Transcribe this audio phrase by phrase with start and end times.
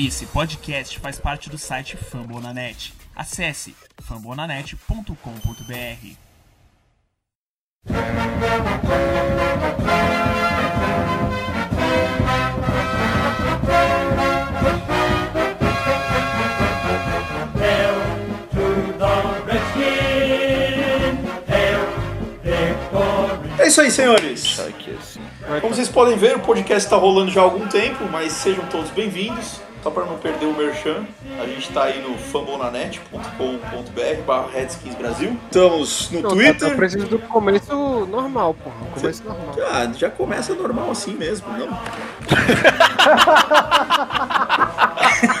[0.00, 2.94] Esse podcast faz parte do site Fambonanet.
[3.16, 6.16] Acesse fambonanet.com.br.
[23.58, 24.60] É isso aí, senhores.
[25.60, 28.92] Como vocês podem ver, o podcast está rolando já há algum tempo, mas sejam todos
[28.92, 29.66] bem-vindos.
[29.88, 31.06] Só para não perder o merchan,
[31.40, 35.34] a gente está aí no fambonanet.com.br barra Redskins Brasil.
[35.46, 36.68] Estamos no Não, Twitter.
[36.68, 38.76] Tá, precisa do começo normal, porra.
[38.82, 39.54] O começo normal.
[39.72, 41.68] Ah, já começa normal assim mesmo, não?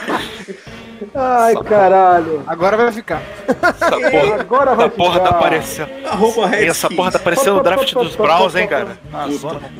[1.14, 2.42] Ai, caralho.
[2.46, 3.22] Agora vai ficar.
[3.46, 5.32] Essa porra, Agora vai essa porra ficar.
[5.32, 5.90] tá parecendo.
[6.06, 6.70] Arroba Redskins.
[6.70, 8.98] Essa porra tá parecendo o draft dos Browns, hein, cara?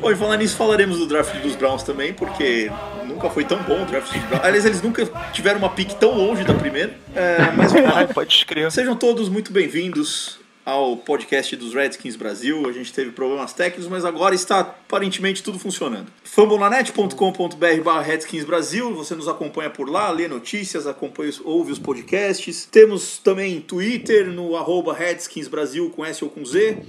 [0.01, 2.71] Hoje, falando nisso, falaremos do draft dos Browns também, porque
[3.05, 4.43] nunca foi tão bom o draft dos Browns.
[4.45, 6.93] Aliás, eles nunca tiveram uma pick tão longe da primeira.
[7.15, 7.93] É, mas vamos lá.
[7.93, 8.71] Caralho, pode escrever.
[8.71, 12.67] Sejam todos muito bem-vindos ao podcast dos Redskins Brasil.
[12.69, 16.07] A gente teve problemas técnicos, mas agora está aparentemente tudo funcionando.
[16.23, 22.67] fambonanet.com.br barra Redskins Brasil, você nos acompanha por lá, lê notícias, acompanha, ouve os podcasts.
[22.71, 26.79] Temos também Twitter no arroba Redskins Brasil com S ou com Z,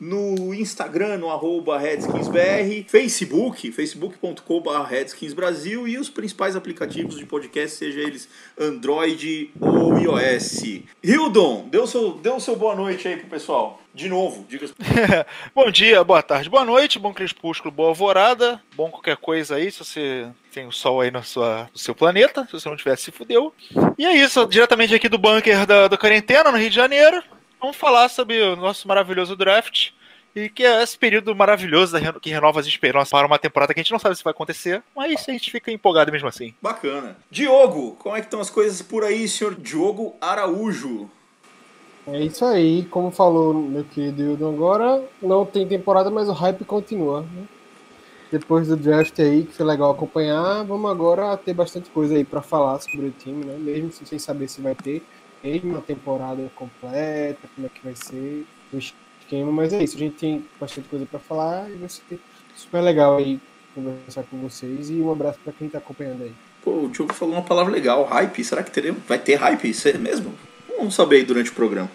[0.00, 7.26] no Instagram no arroba RedskinsBR, Facebook, facebook.com barra Redskins Brasil e os principais aplicativos de
[7.26, 8.26] podcast, seja eles
[8.58, 10.62] Android ou iOS.
[11.04, 13.79] Hildon, dê o seu, dê o seu boa noite aí pro pessoal.
[13.92, 14.66] De novo, diga
[15.54, 19.78] Bom dia, boa tarde, boa noite, bom crepúsculo, boa alvorada, bom qualquer coisa aí, se
[19.80, 23.10] você tem o sol aí na sua, no seu planeta, se você não tiver, se
[23.10, 23.52] fudeu.
[23.98, 27.22] E é isso, diretamente aqui do bunker da, da quarentena, no Rio de Janeiro,
[27.60, 29.90] vamos falar sobre o nosso maravilhoso draft.
[30.34, 33.82] E que é esse período maravilhoso que renova as esperanças para uma temporada que a
[33.82, 36.54] gente não sabe se vai acontecer, mas a gente fica empolgado mesmo assim.
[36.62, 37.16] Bacana.
[37.28, 41.10] Diogo, como é que estão as coisas por aí, senhor Diogo Araújo?
[42.06, 42.84] É isso aí.
[42.86, 47.22] Como falou meu querido Hildon agora, não tem temporada, mas o hype continua.
[47.22, 47.44] né?
[48.30, 52.40] Depois do draft aí, que foi legal acompanhar, vamos agora ter bastante coisa aí pra
[52.40, 53.56] falar sobre o time, né?
[53.58, 55.02] Mesmo sem saber se vai ter
[55.42, 59.98] mesmo uma temporada completa, como é que vai ser o esquema, mas é isso, a
[59.98, 62.20] gente tem bastante coisa pra falar e vai ser
[62.54, 63.40] super legal aí
[63.74, 66.32] conversar com vocês e um abraço pra quem tá acompanhando aí.
[66.62, 68.44] Pô, o Diogo falou uma palavra legal, hype.
[68.44, 69.02] Será que teremos?
[69.08, 69.70] Vai ter hype?
[69.70, 70.34] Isso é mesmo?
[70.80, 71.90] Vamos saber aí durante o programa.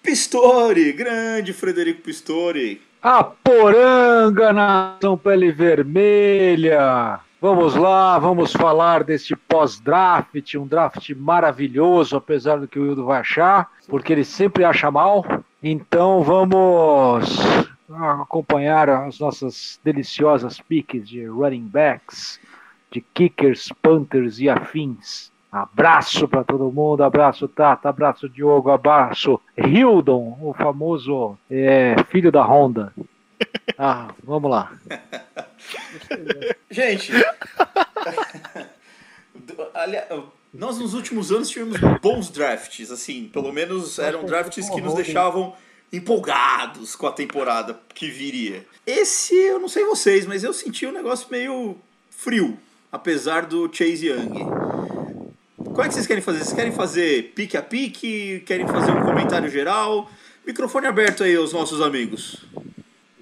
[0.00, 2.80] Pistori, grande Frederico Pistori.
[3.02, 7.18] A poranga nação pele vermelha.
[7.40, 13.18] Vamos lá, vamos falar deste pós-draft, um draft maravilhoso, apesar do que o Wildo vai
[13.18, 15.24] achar, porque ele sempre acha mal.
[15.60, 17.36] Então vamos
[18.20, 22.38] acompanhar as nossas deliciosas piques de running backs,
[22.92, 25.29] de kickers, punters e afins.
[25.50, 32.44] Abraço para todo mundo, abraço Tata, abraço Diogo, abraço Hildon, o famoso é, filho da
[32.44, 32.92] Honda.
[33.78, 34.72] Ah, vamos lá.
[36.70, 37.12] Gente,
[39.72, 40.06] aliás,
[40.52, 45.54] nós nos últimos anos tivemos bons drafts, assim, pelo menos eram drafts que nos deixavam
[45.92, 48.66] empolgados com a temporada que viria.
[48.86, 51.76] Esse, eu não sei vocês, mas eu senti um negócio meio
[52.10, 52.58] frio,
[52.92, 54.99] apesar do Chase Young.
[55.80, 56.38] Como é que vocês querem fazer?
[56.40, 58.42] Vocês querem fazer pique a pique?
[58.44, 60.10] Querem fazer um comentário geral?
[60.46, 62.44] Microfone aberto aí aos nossos amigos.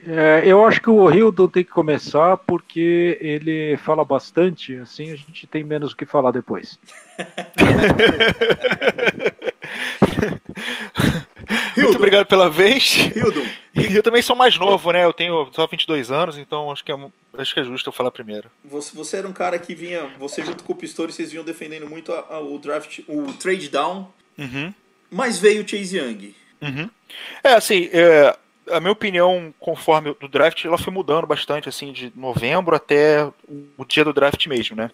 [0.05, 5.15] É, eu acho que o Hildon tem que começar porque ele fala bastante, assim a
[5.15, 6.81] gente tem menos o que falar depois.
[11.77, 13.09] Muito obrigado pela vez.
[13.15, 13.47] Hildon,
[13.79, 15.05] E eu também sou mais novo, né?
[15.05, 16.97] Eu tenho só 22 anos, então acho que é,
[17.39, 18.51] acho que é justo eu falar primeiro.
[18.65, 21.89] Você, você era um cara que vinha, você junto com o Pistori, vocês vinham defendendo
[21.89, 24.73] muito a- a- o draft, o trade down, Uhum.
[25.11, 26.35] mas veio o Chase Young.
[26.61, 26.91] Uhum.
[27.45, 28.37] É, assim, é,
[28.71, 33.25] a minha opinião, conforme o draft, ela foi mudando bastante, assim, de novembro até
[33.79, 34.91] o dia do draft mesmo, né?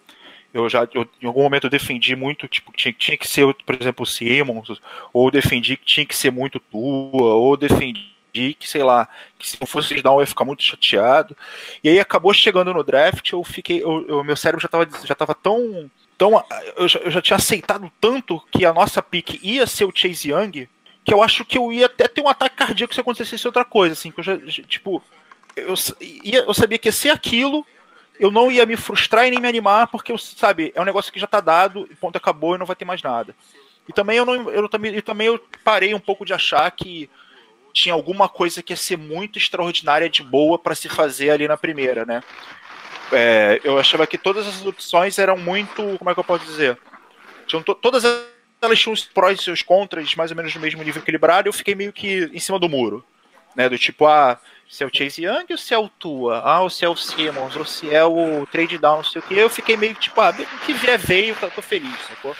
[0.53, 3.75] Eu já, eu, em algum momento eu defendi muito, tipo, tinha, tinha que ser, por
[3.75, 4.79] exemplo, o Simmons,
[5.11, 8.14] ou defendi que tinha que ser muito tua, ou defendi
[8.53, 11.35] que, sei lá, que se não fosse dar eu ia ficar muito chateado.
[11.83, 15.15] E aí acabou chegando no draft, eu fiquei, eu, eu- meu cérebro já tava, já
[15.15, 16.43] tava tão, tão
[16.77, 20.29] eu, já, eu já tinha aceitado tanto que a nossa pick ia ser o Chase
[20.31, 20.67] Young,
[21.03, 23.93] que eu acho que eu ia até ter um ataque cardíaco se acontecesse outra coisa,
[23.93, 24.37] assim, que eu já,
[24.67, 25.01] tipo,
[25.55, 27.65] eu, ia, eu sabia que ia ser aquilo,
[28.19, 31.11] eu não ia me frustrar e nem me animar, porque, eu, sabe, é um negócio
[31.11, 33.35] que já tá dado, ponto acabou e não vai ter mais nada.
[33.87, 37.09] E também eu, não, eu, também, e também eu parei um pouco de achar que
[37.75, 41.57] tinha alguma coisa que ia ser muito extraordinária de boa para se fazer ali na
[41.57, 42.23] primeira, né?
[43.11, 45.97] é, eu achava que todas as opções eram muito.
[45.97, 46.77] Como é que eu posso dizer?
[47.45, 48.03] Tinham to, todas
[48.61, 51.53] elas tinham os prós e seus contras, mais ou menos no mesmo nível equilibrado, eu
[51.53, 53.03] fiquei meio que em cima do muro.
[53.55, 54.37] Né, do tipo, ah,
[54.69, 56.95] se é o Chase Young ou se é o Tua, ah, ou se é o
[56.95, 59.33] Simmons, ou se é o trade down, não sei o que.
[59.33, 60.33] Eu fiquei meio tipo, ah,
[60.65, 62.35] que vier veio, eu tô feliz, sacou?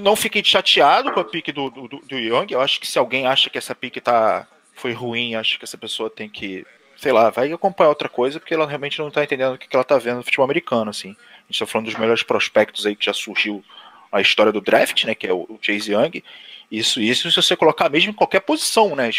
[0.00, 2.46] Não fiquei chateado com a pique do, do, do Young.
[2.50, 5.78] Eu acho que se alguém acha que essa pique tá, foi ruim, acho que essa
[5.78, 6.66] pessoa tem que
[6.96, 9.84] sei lá, vai acompanhar outra coisa, porque ela realmente não tá entendendo o que ela
[9.84, 11.10] tá vendo no futebol americano, assim.
[11.10, 13.62] A gente tá falando dos melhores prospectos aí que já surgiu
[14.10, 16.24] a história do draft, né, que é o Chase Young.
[16.70, 19.10] Isso, isso se você colocar mesmo em qualquer posição, né,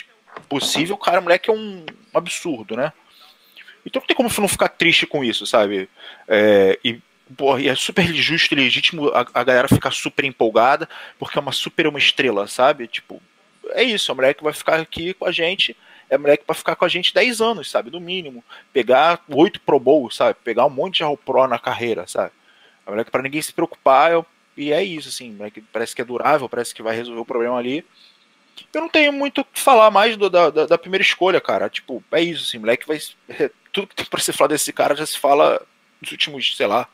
[0.50, 2.92] possível, o cara, o moleque é um, um absurdo, né.
[3.86, 5.88] Então não tem como não ficar triste com isso, sabe?
[6.28, 7.00] É, e,
[7.36, 10.88] porra, e é super justo e legítimo a, a galera ficar super empolgada,
[11.20, 12.88] porque é uma super uma estrela, sabe?
[12.88, 13.22] Tipo,
[13.72, 15.76] é isso, o moleque vai ficar aqui com a gente
[16.10, 17.92] é moleque para ficar com a gente 10 anos, sabe?
[17.92, 18.44] No mínimo.
[18.72, 20.38] Pegar oito Pro Bowl, sabe?
[20.44, 22.32] Pegar um monte de All Pro na carreira, sabe?
[22.86, 24.12] É moleque para ninguém se preocupar.
[24.12, 24.26] Eu,
[24.56, 25.32] e é isso, assim.
[25.32, 27.86] Moleque parece que é durável, parece que vai resolver o problema ali.
[28.74, 31.70] Eu não tenho muito o que falar mais do, da, da, primeira escolha, cara.
[31.70, 32.58] Tipo, é isso, assim.
[32.58, 33.00] Moleque vai.
[33.72, 35.62] Tudo que tem pra se falar desse cara já se fala
[36.02, 36.88] nos últimos, sei lá,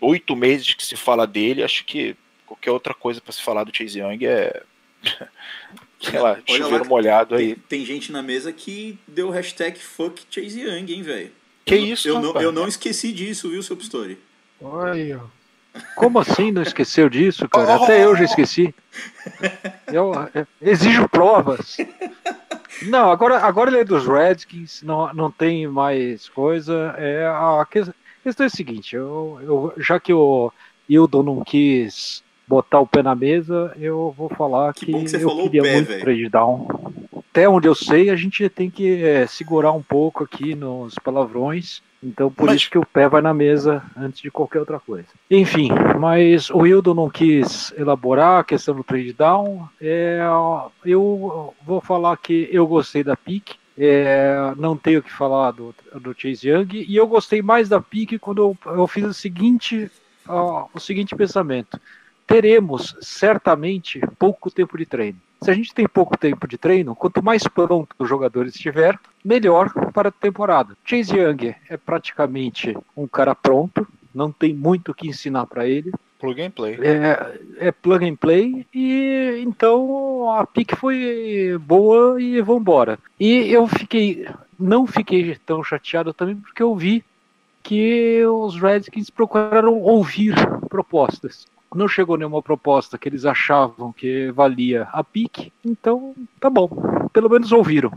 [0.00, 1.62] oito meses que se fala dele.
[1.62, 2.16] Acho que
[2.46, 4.62] qualquer outra coisa para se falar do Chase Young é.
[6.00, 7.54] sei lá, Olha chuveiro lá, molhado aí.
[7.54, 11.32] Tem, gente na mesa que deu hashtag fuck Chase Young, hein, velho?
[11.64, 14.18] Que eu, isso, eu não, eu não esqueci disso, viu, seu Pistori?
[14.60, 15.20] Olha.
[15.94, 17.76] Como assim não esqueceu disso, cara?
[17.76, 18.74] Até eu já esqueci.
[19.86, 21.76] Eu, eu exijo provas.
[22.82, 26.94] Não, agora, agora ele é dos Redskins, não, não tem mais coisa.
[26.96, 27.66] É, a
[28.22, 30.52] questão é a seguinte: eu, eu, já que o
[30.88, 35.36] Hildon não quis botar o pé na mesa, eu vou falar que, que, que eu
[35.36, 36.00] queria pé, muito véio.
[36.00, 36.66] trade down.
[37.30, 41.80] Até onde eu sei, a gente tem que é, segurar um pouco aqui nos palavrões.
[42.02, 42.56] Então, por mas...
[42.56, 45.06] isso que o pé vai na mesa antes de qualquer outra coisa.
[45.30, 45.68] Enfim,
[45.98, 49.68] mas o Wildo não quis elaborar a questão do trade down.
[49.80, 50.18] É,
[50.84, 53.59] eu vou falar que eu gostei da pick.
[53.82, 56.84] É, não tenho que falar do, do Chase Young.
[56.86, 59.90] E eu gostei mais da pick quando eu, eu fiz o seguinte,
[60.28, 61.80] uh, o seguinte pensamento
[62.30, 65.18] teremos certamente pouco tempo de treino.
[65.42, 69.72] Se a gente tem pouco tempo de treino, quanto mais pronto o jogador estiver, melhor
[69.92, 70.76] para a temporada.
[70.84, 73.84] Chase Young é praticamente um cara pronto,
[74.14, 75.90] não tem muito o que ensinar para ele.
[76.20, 76.78] Plug and play.
[76.82, 82.98] É, é, plug and play e então a pick foi boa e vambora.
[83.18, 84.28] E eu fiquei,
[84.58, 87.02] não fiquei tão chateado também porque eu vi
[87.62, 90.34] que os Redskins procuraram ouvir
[90.68, 96.68] propostas não chegou nenhuma proposta que eles achavam que valia a pique, então tá bom,
[97.12, 97.92] pelo menos ouviram.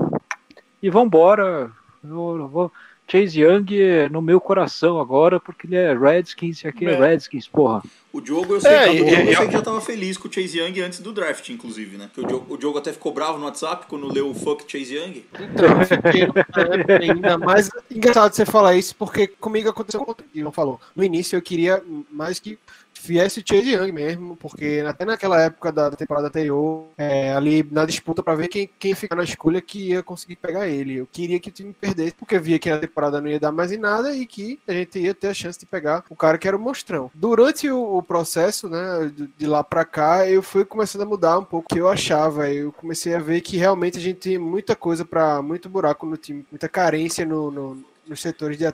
[0.82, 1.72] E vambora,
[2.04, 2.72] eu vou,
[3.08, 7.00] Chase Young é no meu coração agora, porque ele é Redskins e aqui é, é
[7.00, 7.82] Redskins, porra.
[8.14, 10.32] O Diogo, eu sei, é, que, eu, eu sei que já tava feliz com o
[10.32, 12.12] Chase Young antes do draft, inclusive, né?
[12.14, 14.94] Porque o Diogo, o Diogo até ficou bravo no WhatsApp quando leu o fuck Chase
[14.94, 15.26] Young.
[15.34, 20.52] Então, eu fiquei ainda mais engraçado você falar isso, porque comigo aconteceu o que não
[20.52, 20.80] falou.
[20.96, 22.60] No início eu queria mais que
[23.04, 27.86] viesse o Chase Young mesmo, porque até naquela época da temporada anterior, é, ali na
[27.86, 30.96] disputa para ver quem, quem ficar na escolha que ia conseguir pegar ele.
[30.96, 33.72] Eu queria que o time perdesse, porque via que a temporada não ia dar mais
[33.72, 36.48] em nada e que a gente ia ter a chance de pegar o cara que
[36.48, 37.12] era o monstrão.
[37.14, 41.44] Durante o, processo, né, de, de lá para cá, eu fui começando a mudar um
[41.44, 42.50] pouco o que eu achava.
[42.52, 46.18] Eu comecei a ver que realmente a gente tem muita coisa para muito buraco no
[46.18, 48.66] time, muita carência no, no nos setores de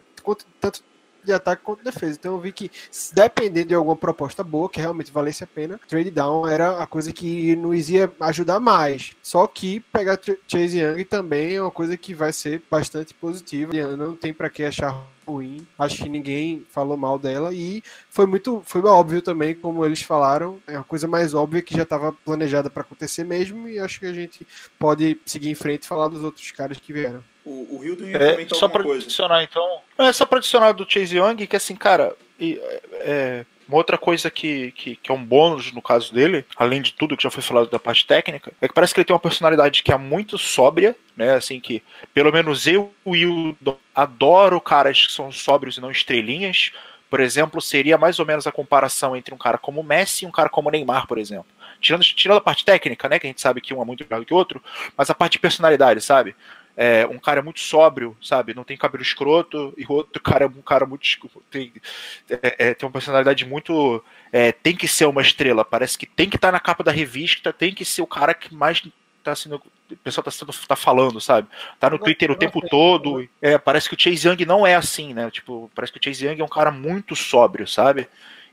[0.59, 0.83] tanto
[1.23, 2.17] de ataque quanto defesa.
[2.19, 2.71] Então eu vi que,
[3.13, 7.11] dependendo de alguma proposta boa, que realmente valesse a pena, trade down era a coisa
[7.11, 9.11] que nos ia ajudar mais.
[9.21, 13.73] Só que pegar Chase Young também é uma coisa que vai ser bastante positiva.
[13.95, 15.67] Não tem para que achar ruim.
[15.77, 20.59] Acho que ninguém falou mal dela e foi muito, foi óbvio também, como eles falaram,
[20.65, 24.07] é uma coisa mais óbvia que já estava planejada para acontecer mesmo e acho que
[24.07, 24.45] a gente
[24.79, 27.23] pode seguir em frente e falar dos outros caras que vieram.
[27.49, 31.17] O, o Hilton ia é, só para adicionar então, é só para adicionar do Chase
[31.17, 32.61] Young que assim, cara, e,
[32.99, 36.93] é, uma outra coisa que, que, que, é um bônus no caso dele, além de
[36.93, 39.19] tudo que já foi falado da parte técnica, é que parece que ele tem uma
[39.19, 41.33] personalidade que é muito sóbria, né?
[41.33, 41.81] Assim que,
[42.13, 43.55] pelo menos eu e o
[43.95, 46.71] adoro caras que são sóbrios e não estrelinhas.
[47.09, 50.31] Por exemplo, seria mais ou menos a comparação entre um cara como Messi e um
[50.31, 51.47] cara como Neymar, por exemplo.
[51.81, 53.19] Tirando, tirando a parte técnica, né?
[53.19, 54.63] Que a gente sabe que um é muito melhor do que o outro,
[54.97, 56.35] mas a parte de personalidade, sabe?
[56.81, 58.53] É, um cara muito sóbrio, sabe?
[58.53, 61.03] Não tem cabelo escroto, e o outro cara é um cara muito.
[61.51, 61.73] Tem,
[62.29, 64.01] é, é, tem uma personalidade muito.
[64.31, 65.65] É, tem que ser uma estrela.
[65.65, 68.33] Parece que tem que estar tá na capa da revista, tem que ser o cara
[68.33, 68.81] que mais
[69.21, 69.61] tá sendo.
[69.91, 71.49] O pessoal tá, sendo, tá falando, sabe?
[71.77, 73.27] Tá no Twitter o tempo todo.
[73.41, 75.29] É, parece que o Chase Young não é assim, né?
[75.29, 78.07] Tipo, parece que o Chase Young é um cara muito sóbrio, sabe?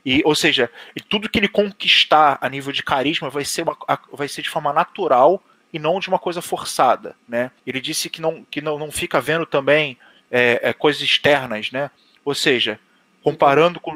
[0.05, 3.77] E, ou seja, e tudo que ele conquistar a nível de carisma vai ser, uma,
[4.11, 5.41] vai ser de forma natural
[5.77, 7.51] e não de uma coisa forçada, né?
[7.65, 9.97] Ele disse que não, que não, não fica vendo também
[10.29, 11.89] é, é, coisas externas, né?
[12.25, 12.79] Ou seja,
[13.23, 13.93] comparando com.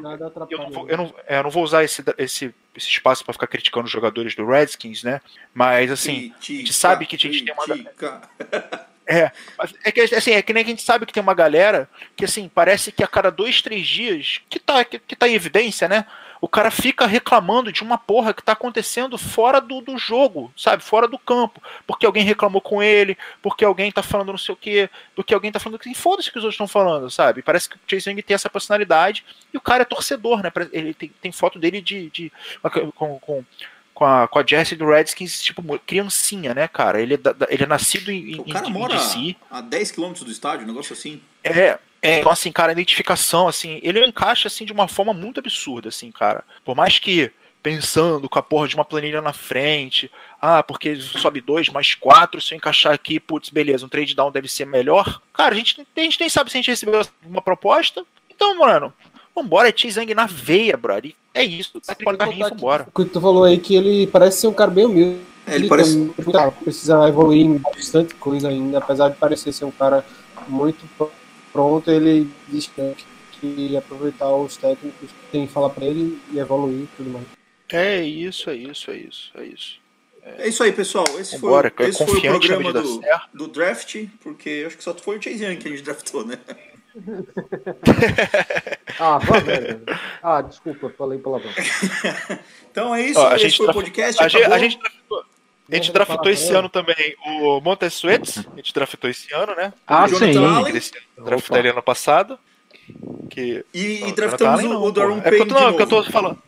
[0.49, 3.33] Eu não vou, eu não, é, eu não vou usar esse, esse, esse espaço para
[3.33, 5.19] ficar criticando os jogadores do Redskins, né?
[5.53, 8.21] Mas assim, a gente sabe que a gente tem uma.
[9.07, 9.29] É,
[9.83, 12.47] é que, assim, é que nem a gente sabe que tem uma galera que, assim,
[12.47, 16.05] parece que a cada dois, três dias, que tá, que, que tá em evidência, né?
[16.41, 20.83] O cara fica reclamando de uma porra que tá acontecendo fora do, do jogo, sabe?
[20.83, 21.61] Fora do campo.
[21.85, 25.51] Porque alguém reclamou com ele, porque alguém tá falando não sei o quê, porque alguém
[25.51, 27.43] tá falando que foda-se o que os outros estão falando, sabe?
[27.43, 30.51] Parece que o Chase Young tem essa personalidade e o cara é torcedor, né?
[30.73, 32.09] Ele tem, tem foto dele de.
[32.09, 32.31] de
[32.95, 33.45] com, com
[33.93, 36.99] com a, com a Jessie do Redskins, tipo, criancinha, né, cara?
[36.99, 37.19] Ele é,
[37.49, 39.35] ele é nascido em, o cara em, mora DC.
[39.47, 41.21] a 10 km do estádio, um negócio assim.
[41.43, 45.39] É, é, então, assim, cara, a identificação, assim, ele encaixa, assim, de uma forma muito
[45.39, 46.43] absurda, assim, cara.
[46.65, 47.31] Por mais que
[47.61, 52.41] pensando com a porra de uma planilha na frente, ah, porque sobe dois mais quatro,
[52.41, 55.21] se eu encaixar aqui, putz, beleza, um trade down deve ser melhor.
[55.31, 58.03] Cara, a gente, a gente nem sabe se a gente recebeu uma proposta.
[58.33, 58.91] Então, mano,
[59.35, 61.13] vambora, é Tizang na veia, brother.
[61.35, 62.87] É isso, tá aquele carrinho, vambora.
[62.91, 65.21] O que tu falou aí que ele parece ser um cara bem humilde.
[65.45, 66.11] É, ele parece...
[66.63, 70.03] precisa evoluir em bastante coisa ainda, apesar de parecer ser um cara
[70.47, 70.83] muito
[71.51, 76.83] pronto, ele diz que aproveitar os técnicos que tem que falar para ele e evoluir
[76.83, 77.25] e tudo mais.
[77.71, 79.81] É isso, é isso, é isso, é isso.
[80.23, 81.05] É, é isso aí, pessoal.
[81.19, 83.01] Esse Vambora, foi, esse foi o programa do,
[83.33, 86.37] do draft, porque acho que só foi o Chase Young que a gente draftou, né?
[88.99, 89.81] ah, velho.
[90.21, 91.51] Ah, desculpa, falei palavrão.
[92.69, 94.21] então é isso, Ó, esse foi o podcast.
[94.21, 95.25] A, gente, a gente draftou,
[95.71, 99.73] a gente draftou esse ano também o Montes Sweats, a gente draftou esse ano, né?
[99.87, 100.33] Ah, sim.
[101.23, 102.37] Draftou ele ano passado.
[103.29, 106.41] Que, e, e draftamos o, o Daron Payne é porque, eu, que eu tô falando.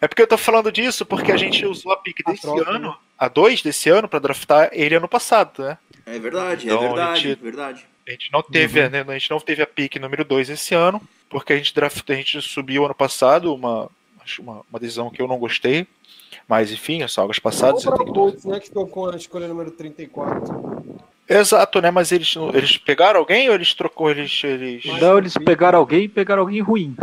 [0.00, 2.88] É porque eu tô falando disso porque a gente usou a pick desse troca, ano,
[2.88, 2.96] né?
[3.18, 5.78] a 2 desse ano, pra draftar ele ano passado, né?
[6.06, 7.86] É verdade, é então, é verdade, gente, verdade.
[8.08, 8.88] A gente não teve, uhum.
[8.88, 12.14] né, a gente não teve a pick número 2 esse ano, porque a gente draftou,
[12.14, 13.90] a gente subiu ano passado uma,
[14.38, 15.86] uma, uma decisão que eu não gostei.
[16.48, 17.84] Mas enfim, as algas passadas.
[17.86, 20.80] Ou para Colts, né, que ficou com a escolha número 34.
[21.28, 21.90] Exato, né?
[21.90, 24.42] Mas eles, eles pegaram alguém ou eles trocou eles.
[24.42, 24.84] eles...
[25.00, 26.96] Não, eles pegaram alguém e pegaram alguém ruim.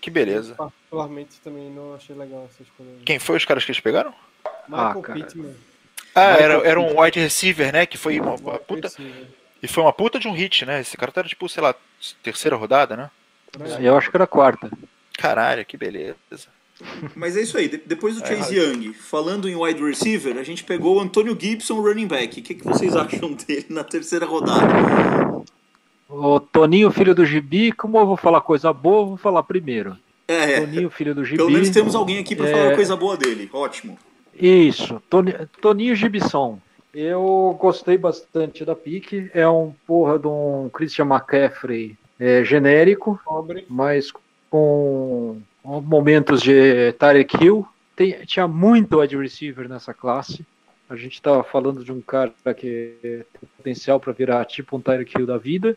[0.00, 0.54] Que beleza.
[0.54, 2.90] Particularmente também não achei legal essa escolha.
[3.04, 4.12] Quem foi os caras que eles pegaram?
[4.68, 5.54] Michael ah, Pittman.
[6.14, 7.86] Ah, era, era um wide receiver, né?
[7.86, 8.90] Que foi uma, uma puta.
[9.62, 10.80] E foi uma puta de um hit, né?
[10.80, 11.74] Esse cara tá, tipo, sei lá,
[12.22, 13.10] terceira rodada, né?
[13.80, 14.70] Eu acho que era quarta.
[15.16, 16.16] Caralho, que beleza.
[17.14, 17.68] Mas é isso aí.
[17.68, 21.80] depois do é Chase Young, falando em wide receiver, a gente pegou o Antônio Gibson,
[21.80, 22.40] running back.
[22.40, 24.66] O que, que vocês acham dele na terceira rodada?
[26.08, 29.96] O Toninho, filho do Gibi, como eu vou falar coisa boa, vou falar primeiro.
[30.26, 31.38] É, Toninho, filho do Gibi.
[31.38, 32.52] Pelo menos temos alguém aqui para é...
[32.52, 33.48] falar coisa boa dele.
[33.52, 33.98] Ótimo.
[34.34, 36.58] Isso, Toni, Toninho Gibson.
[36.92, 39.30] Eu gostei bastante da pique.
[39.32, 43.64] É um porra de um Christian McCaffrey é, genérico, Pobre.
[43.68, 44.12] mas
[44.50, 47.66] com momentos de Tarek Hill.
[47.94, 50.44] Tem, tinha muito wide receiver nessa classe.
[50.88, 55.16] A gente estava falando de um cara que tem potencial para virar tipo um Tyreek
[55.16, 55.76] Hill da vida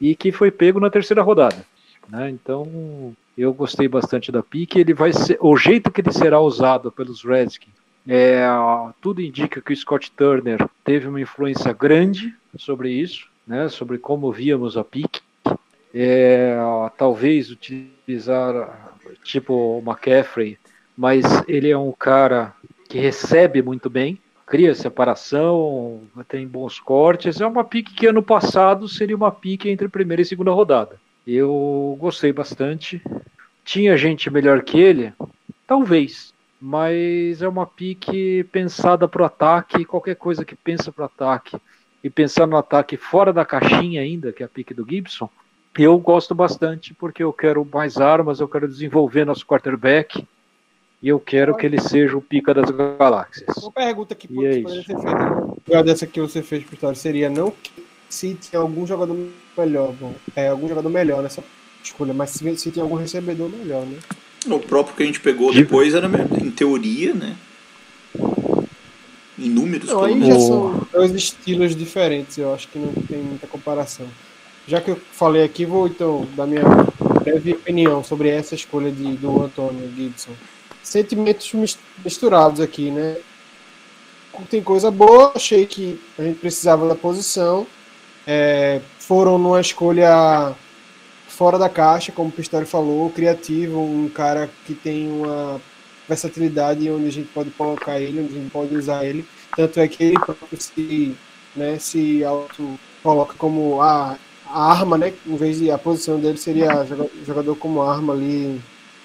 [0.00, 1.64] e que foi pego na terceira rodada.
[2.08, 2.28] Né?
[2.30, 4.80] Então eu gostei bastante da pique.
[4.80, 7.72] Ele vai ser o jeito que ele será usado pelos Redskins.
[8.06, 8.44] É,
[9.00, 13.68] tudo indica que o Scott Turner teve uma influência grande sobre isso, né?
[13.68, 15.20] Sobre como víamos a pique.
[15.94, 16.56] É,
[16.96, 18.87] talvez utilizar
[19.22, 20.58] tipo o McCaffrey,
[20.96, 22.52] mas ele é um cara
[22.88, 27.40] que recebe muito bem, cria separação, tem bons cortes.
[27.40, 30.98] É uma pique que ano passado seria uma pique entre primeira e segunda rodada.
[31.26, 33.02] Eu gostei bastante.
[33.64, 35.12] Tinha gente melhor que ele?
[35.66, 36.32] Talvez.
[36.60, 39.84] Mas é uma pique pensada para o ataque.
[39.84, 41.56] Qualquer coisa que pensa para o ataque
[42.02, 45.28] e pensar no ataque fora da caixinha ainda, que é a pique do Gibson,
[45.82, 50.26] eu gosto bastante porque eu quero mais armas, eu quero desenvolver nosso quarterback
[51.02, 53.56] e eu quero que ele seja o pica das galáxias.
[53.56, 57.52] Uma pergunta que pode, é ser feita, dessa que você fez pro história seria não
[58.08, 59.16] se tinha algum jogador
[59.56, 61.44] melhor, bom, é algum jogador melhor nessa
[61.82, 63.98] escolha, mas se, se tinha algum recebedor melhor, né?
[64.46, 66.08] O próprio que a gente pegou depois era
[66.40, 67.36] em teoria, né?
[69.38, 73.46] Em números, não, aí já são dois estilos diferentes, eu acho que não tem muita
[73.46, 74.06] comparação.
[74.68, 76.62] Já que eu falei aqui, vou então dar minha
[77.24, 80.32] breve opinião sobre essa escolha de, do Antônio Gibson.
[80.82, 83.16] Sentimentos misturados aqui, né?
[84.50, 87.66] tem coisa boa, achei que a gente precisava da posição.
[88.26, 90.54] É, foram numa escolha
[91.26, 95.58] fora da caixa, como o Pistori falou, criativo, um cara que tem uma
[96.06, 99.26] versatilidade onde a gente pode colocar ele, onde a gente pode usar ele.
[99.56, 101.16] Tanto é que ele próprio se,
[101.56, 104.18] né, se auto coloca como a,
[104.50, 105.12] a arma, né?
[105.26, 106.86] Em vez de a posição dele seria
[107.26, 108.60] jogador como arma ali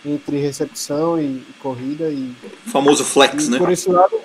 [0.05, 2.33] entre recepção e, e corrida e
[2.65, 3.57] o famoso flex, e né?
[3.57, 4.19] Por esse lado,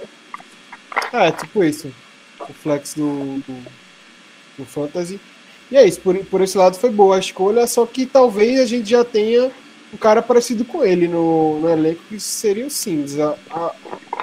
[1.13, 1.93] é tipo isso,
[2.41, 3.65] o flex do, do,
[4.59, 5.21] do fantasy.
[5.71, 8.67] E é isso, por, por esse lado foi boa a escolha, só que talvez a
[8.67, 9.51] gente já tenha
[9.93, 13.19] um cara parecido com ele no, no elenco, que seria o Sims.
[13.19, 13.75] A, a,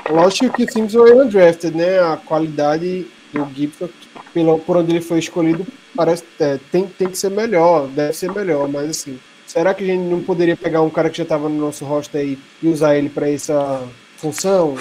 [0.09, 1.99] lógico que o Sims foi undrafted, né?
[1.99, 3.07] A qualidade
[3.43, 3.89] do Gibson,
[4.33, 5.65] pelo, por onde ele foi escolhido,
[5.95, 9.87] parece é, tem, tem que ser melhor, deve ser melhor, mas assim, será que a
[9.87, 12.95] gente não poderia pegar um cara que já estava no nosso roster aí e usar
[12.97, 13.87] ele para essa
[14.17, 14.75] função?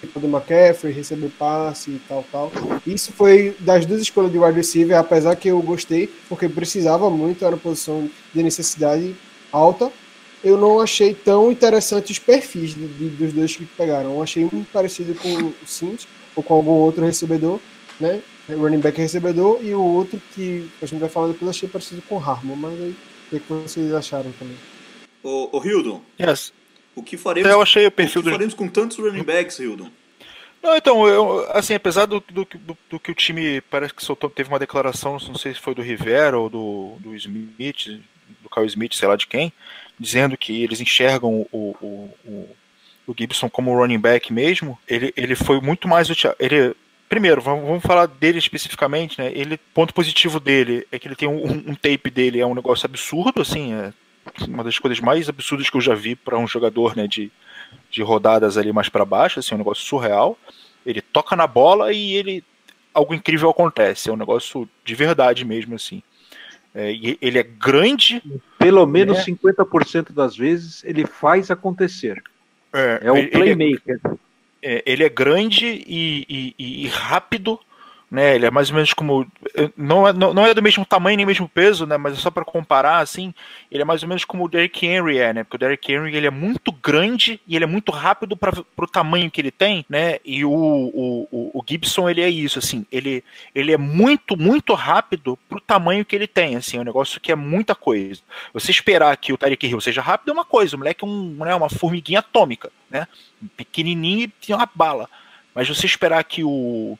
[0.00, 2.52] Tipo do McCaffrey, receber passe e tal, tal.
[2.86, 7.44] Isso foi das duas escolhas de wide receiver, apesar que eu gostei, porque precisava muito,
[7.44, 9.16] era uma posição de necessidade
[9.50, 9.90] alta.
[10.42, 14.14] Eu não achei tão interessante os perfis de, de, dos dois que pegaram.
[14.14, 17.58] Eu achei muito parecido com o Sims ou com algum outro recebedor,
[18.00, 18.22] né?
[18.48, 22.16] Running back recebedor, e o outro que a gente vai falar depois, achei parecido com
[22.16, 22.94] o Harmon, mas aí
[23.32, 24.56] o que vocês acharam também?
[25.22, 26.52] Ô, ô Hildon, Yes.
[26.94, 28.32] o que faremos, Eu achei o o perfil que do.
[28.32, 29.90] faremos com tantos running backs, Hildon?
[30.62, 34.28] Não, então, eu, assim, apesar do, do, do, do que o time parece que soltou,
[34.28, 38.00] teve uma declaração, não sei se foi do Rivera ou do, do Smith,
[38.42, 39.52] do Kyle Smith, sei lá de quem,
[40.00, 42.56] dizendo que eles enxergam o, o, o,
[43.06, 46.08] o Gibson como running back mesmo, ele, ele foi muito mais.
[46.40, 46.74] Ele,
[47.08, 49.30] primeiro, vamos, falar dele especificamente, né?
[49.34, 52.86] Ele, ponto positivo dele é que ele tem um, um tape dele, é um negócio
[52.86, 53.92] absurdo, assim, é
[54.46, 57.30] uma das coisas mais absurdas que eu já vi para um jogador, né, de,
[57.90, 60.36] de rodadas ali mais para baixo, assim, é um negócio surreal.
[60.84, 62.44] Ele toca na bola e ele
[62.92, 66.02] algo incrível acontece, é um negócio de verdade mesmo, assim.
[66.74, 68.22] É, e ele é grande,
[68.58, 69.24] Pelo menos É.
[69.24, 72.22] 50% das vezes ele faz acontecer.
[72.72, 74.00] é, É o ele- ele playmaker.
[74.04, 74.10] é,
[74.62, 77.58] ele é grande e, e- e- e rápido,
[78.10, 78.34] né?
[78.34, 79.26] Ele é mais ou menos como
[79.76, 81.96] não é, não, é do mesmo tamanho nem mesmo peso, né?
[81.96, 83.34] Mas é só para comparar assim,
[83.70, 85.44] ele é mais ou menos como o Derrick Henry é, né?
[85.44, 88.86] Porque o Derrick Henry ele é muito grande e ele é muito rápido para o
[88.86, 90.18] tamanho que ele tem, né?
[90.24, 93.22] E o, o, o- o Gibson ele é isso, assim, ele
[93.54, 97.32] ele é muito muito rápido pro tamanho que ele tem, assim, é um negócio que
[97.32, 98.20] é muita coisa.
[98.52, 101.34] Você esperar que o Tyreek Hill seja rápido é uma coisa, o moleque é um,
[101.44, 103.06] né, uma formiguinha atômica, né?
[103.56, 105.08] Pequenininho e tem uma bala.
[105.54, 106.98] Mas você esperar que o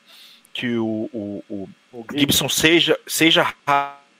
[0.59, 3.53] que o, o, o- o Gibson seja, seja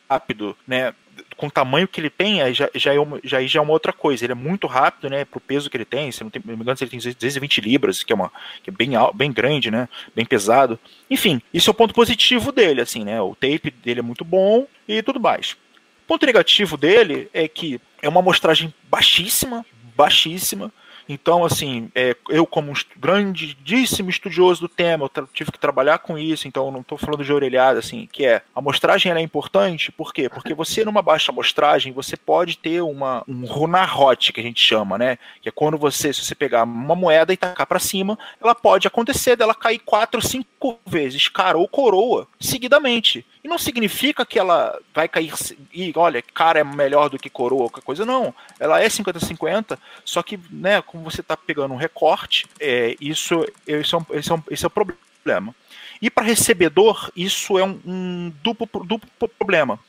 [0.07, 0.93] rápido, né?
[1.35, 3.71] Com o tamanho que ele tem, aí já, já, é uma, já, já é uma
[3.73, 4.25] outra coisa.
[4.25, 5.23] Ele é muito rápido, né?
[5.25, 6.11] Pro peso que ele tem.
[6.11, 8.31] Se não, tem, me engano, ele tem 220 libras, que é, uma,
[8.63, 9.87] que é bem, bem grande, né?
[10.15, 10.79] Bem pesado.
[11.09, 13.21] Enfim, isso é o ponto positivo dele, assim, né?
[13.21, 15.51] O tape dele é muito bom e tudo mais.
[15.51, 20.71] O ponto negativo dele é que é uma amostragem baixíssima, baixíssima.
[21.09, 26.19] Então, assim, é, eu como um grandíssimo estudioso do tema, eu tive que trabalhar com
[26.19, 29.91] isso, então eu não estou falando de orelhada, assim, que é, a amostragem é importante,
[29.91, 30.29] por quê?
[30.29, 34.99] Porque você numa baixa amostragem, você pode ter uma, um runarrote, que a gente chama,
[34.99, 35.17] né?
[35.41, 38.87] Que é quando você, se você pegar uma moeda e tacar para cima, ela pode
[38.87, 43.25] acontecer dela cair quatro, cinco vezes, cara ou coroa, seguidamente.
[43.43, 45.31] E não significa que ela vai cair
[45.73, 48.33] e olha, cara é melhor do que coroa qualquer coisa, não.
[48.59, 53.95] Ela é 50-50, só que, né, como você está pegando um recorte, é, isso, isso,
[53.95, 55.55] é um, esse, é um, esse é o problema.
[56.01, 59.79] E para recebedor, isso é um, um duplo, duplo problema.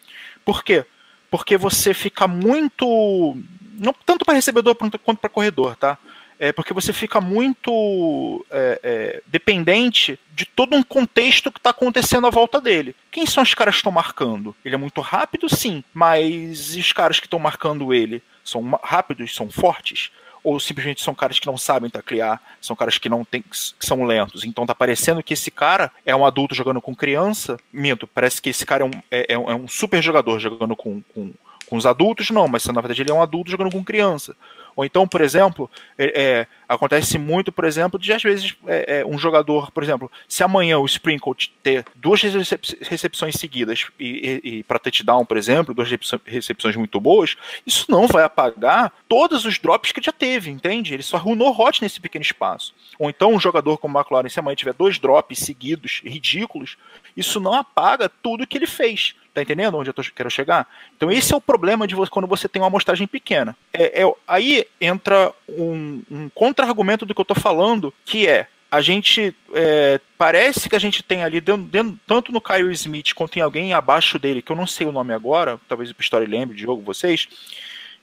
[0.45, 0.85] Por quê?
[1.31, 3.37] Porque você fica muito.
[3.75, 5.97] Não tanto para recebedor quanto para corredor, tá?
[6.43, 12.27] É porque você fica muito é, é, dependente de todo um contexto que está acontecendo
[12.27, 12.97] à volta dele.
[13.11, 14.57] Quem são os caras que estão marcando?
[14.65, 19.51] Ele é muito rápido, sim, mas os caras que estão marcando ele são rápidos, são
[19.51, 20.11] fortes?
[20.43, 23.55] Ou simplesmente são caras que não sabem taclear, são caras que não tem, que
[23.87, 24.43] são lentos.
[24.43, 27.59] Então tá parecendo que esse cara é um adulto jogando com criança.
[27.71, 31.03] Minto, parece que esse cara é um, é, é um- é super jogador jogando com,
[31.15, 31.35] com,
[31.67, 34.35] com os adultos, não, mas na verdade ele é um adulto jogando com criança.
[34.77, 39.07] Ou então, por exemplo, é, é, acontece muito, por exemplo, de às vezes é, é,
[39.07, 44.49] um jogador, por exemplo, se amanhã o Sprinkle ter duas recep- recepções seguidas e, e,
[44.49, 45.89] e para touchdown, por exemplo, duas
[46.25, 50.95] recepções muito boas, isso não vai apagar todos os drops que já teve, entende?
[50.95, 52.75] Ele só runou hot nesse pequeno espaço.
[52.99, 56.77] Ou então um jogador como o McLaren, se amanhã tiver dois drops seguidos, ridículos,
[57.17, 59.15] isso não apaga tudo que ele fez.
[59.33, 60.67] Tá entendendo onde eu tô- quero chegar?
[60.97, 63.57] Então esse é o problema de você, quando você tem uma amostragem pequena.
[63.73, 68.81] É, é- aí entra um, um contra-argumento do que eu tô falando, que é a
[68.81, 73.37] gente é, parece que a gente tem ali, dentro, dentro, tanto no Kyle Smith quanto
[73.37, 76.57] em alguém abaixo dele, que eu não sei o nome agora, talvez o Pistori lembre
[76.57, 77.29] de jogo vocês,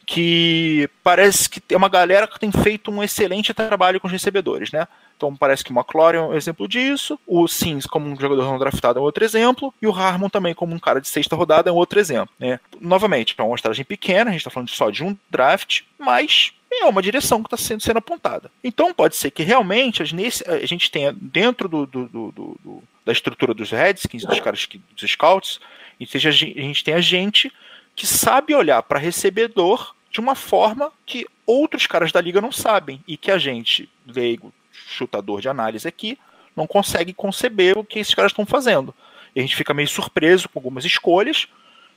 [0.07, 4.71] que parece que tem uma galera que tem feito um excelente trabalho com os recebedores,
[4.71, 4.87] né?
[5.17, 8.57] Então parece que o McLaurin é um exemplo disso, o Sims como um jogador não
[8.57, 11.69] draftado é um outro exemplo, e o Harmon também como um cara de sexta rodada
[11.69, 12.33] é um outro exemplo.
[12.39, 12.57] Né?
[12.79, 16.85] Novamente, é uma amostragem pequena, a gente está falando só de um draft, mas é
[16.85, 18.49] uma direção que está sendo, sendo apontada.
[18.63, 23.53] Então pode ser que realmente a gente tenha dentro do, do, do, do da estrutura
[23.53, 25.59] dos Redskins, dos caras que, dos scouts,
[25.99, 27.51] e seja, a gente tenha gente
[27.95, 33.03] que sabe olhar para recebedor de uma forma que outros caras da liga não sabem
[33.07, 36.17] e que a gente, leigo, chutador de análise aqui,
[36.55, 38.93] não consegue conceber o que esses caras estão fazendo.
[39.35, 41.47] E a gente fica meio surpreso com algumas escolhas,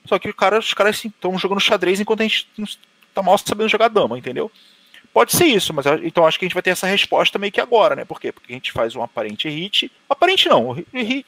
[0.05, 2.49] só que cara, os caras estão assim, jogando xadrez enquanto a gente
[3.09, 4.51] está mal sabendo jogar dama, entendeu?
[5.13, 7.61] Pode ser isso, mas então acho que a gente vai ter essa resposta meio que
[7.61, 8.05] agora, né?
[8.05, 8.31] Por quê?
[8.31, 9.91] Porque a gente faz um aparente hit.
[10.09, 10.77] Aparente não,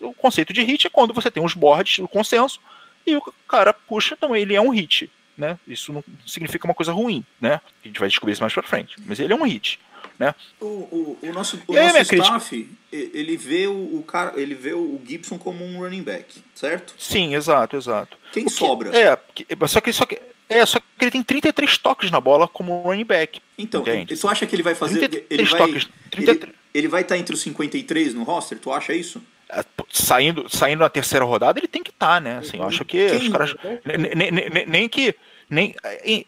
[0.00, 2.60] o, conceito de hit é quando você tem os boards, o consenso,
[3.04, 5.10] e o cara puxa, então ele é um hit,
[5.42, 5.58] né?
[5.66, 7.60] Isso não significa uma coisa ruim, né?
[7.84, 9.78] A gente vai descobrir isso mais pra frente, mas ele é um hit
[10.18, 10.34] né?
[10.60, 15.00] O, o, o nosso, o nosso staff, ele vê o, o, cara, ele vê o
[15.04, 16.94] Gibson como um running back, certo?
[16.96, 18.16] Sim, exato, exato.
[18.32, 18.90] Quem que, sobra?
[18.96, 19.18] É,
[19.66, 23.04] só que, só que é, só que ele tem 33 toques na bola como running
[23.04, 23.40] back.
[23.58, 24.16] Então, entende?
[24.16, 26.42] tu acha que ele vai fazer ele vai, toques, 33...
[26.42, 28.58] ele, ele vai estar tá entre os 53 no roster?
[28.58, 29.22] Tu acha isso?
[29.50, 32.38] É, saindo, saindo na terceira rodada, ele tem que estar, tá, né?
[32.38, 33.18] Assim, eu acho que Quem?
[33.18, 33.54] os caras.
[33.84, 35.14] Nem, nem, nem que.
[35.52, 35.74] Nem,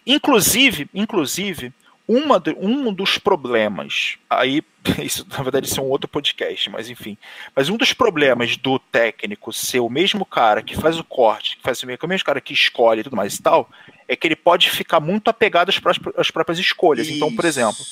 [0.06, 1.72] inclusive, inclusive,
[2.06, 4.62] uma, um dos problemas, aí,
[5.02, 7.16] isso na verdade isso é um outro podcast, mas enfim,
[7.56, 11.62] mas um dos problemas do técnico ser o mesmo cara que faz o corte, que
[11.62, 13.70] faz o mesmo cara que escolhe e tudo mais e tal,
[14.06, 15.80] é que ele pode ficar muito apegado às,
[16.18, 17.06] às próprias escolhas.
[17.06, 17.16] Isso.
[17.16, 17.82] Então, por exemplo,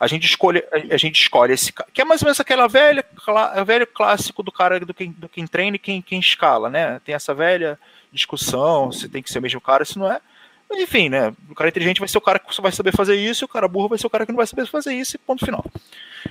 [0.00, 3.02] a gente escolhe, a, gente escolhe esse cara, que é mais ou menos aquela velha,
[3.02, 6.98] clá, velho clássico do cara do quem, do quem treina e quem, quem escala, né?
[7.04, 7.78] Tem essa velha
[8.10, 10.22] discussão se tem que ser o mesmo cara, se não é.
[10.68, 11.32] Mas enfim, né?
[11.48, 13.66] O cara inteligente vai ser o cara que vai saber fazer isso, e o cara
[13.66, 15.64] burro vai ser o cara que não vai saber fazer isso, e ponto final.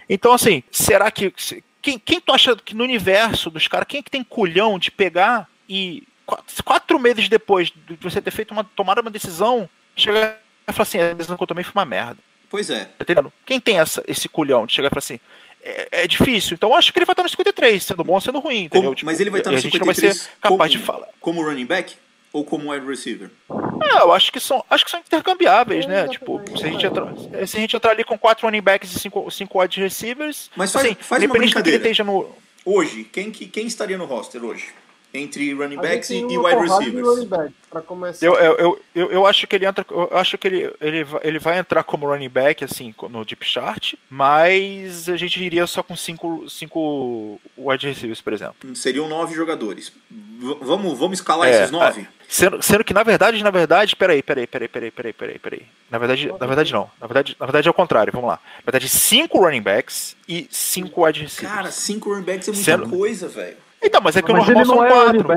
[0.10, 1.34] Então, assim, será que.
[1.82, 4.91] Quem, quem tu acha que no universo dos caras, quem é que tem culhão de
[4.91, 8.63] pegar e quatro, quatro meses depois de você ter feito uma.
[8.63, 12.17] tomada uma decisão, chegar e falar assim, a decisão que eu tomei foi uma merda.
[12.50, 12.89] Pois é.
[13.00, 13.32] Entendendo?
[13.45, 15.19] Quem tem essa, esse culhão de chegar e falar assim,
[15.63, 16.56] é, é, difícil.
[16.56, 18.69] Então acho que ele vai estar no 53, sendo bom ou sendo ruim.
[18.69, 20.69] Como, tipo, mas ele vai estar no 53 a gente não vai ser capaz como,
[20.69, 21.08] de falar.
[21.19, 21.95] Como running back?
[22.38, 23.32] Ou como wide receiver?
[23.82, 26.08] É, eu acho que são, acho que são intercambiáveis, é, né?
[26.08, 29.00] Tipo, se a, gente entrar, se a gente entrar ali com quatro running backs e
[29.00, 31.91] cinco, cinco wide receivers, mas faz, assim, faz uma brincadeira.
[31.91, 32.30] Que no...
[32.63, 34.67] Hoje, quem, que, quem estaria no roster hoje?
[35.13, 37.23] Entre running backs e, e wide receivers.
[37.23, 37.54] Back,
[38.21, 39.84] eu, eu, eu, eu, acho que ele entra.
[39.89, 43.95] Eu acho que ele, ele, ele vai entrar como running back, assim, no deep chart,
[44.10, 48.76] mas a gente iria só com cinco, cinco wide receivers, por exemplo.
[48.76, 49.91] Seriam nove jogadores.
[50.12, 52.02] V vamos, vamos escalar é, esses nove?
[52.02, 52.17] É.
[52.30, 55.62] Sendo, sendo que, na verdade, na verdade, peraí, peraí, peraí, peraí, peraí, peraí, peraí.
[55.90, 56.90] Na verdade, na verdade não.
[57.00, 58.40] Na verdade, na verdade é o contrário, vamos lá.
[58.58, 61.56] Na verdade, cinco running backs e cinco wide receivers.
[61.56, 62.90] Cara, cinco running backs é muita sendo...
[62.90, 63.58] coisa, velho.
[63.82, 65.32] Então, mas é que o normal são é quatro.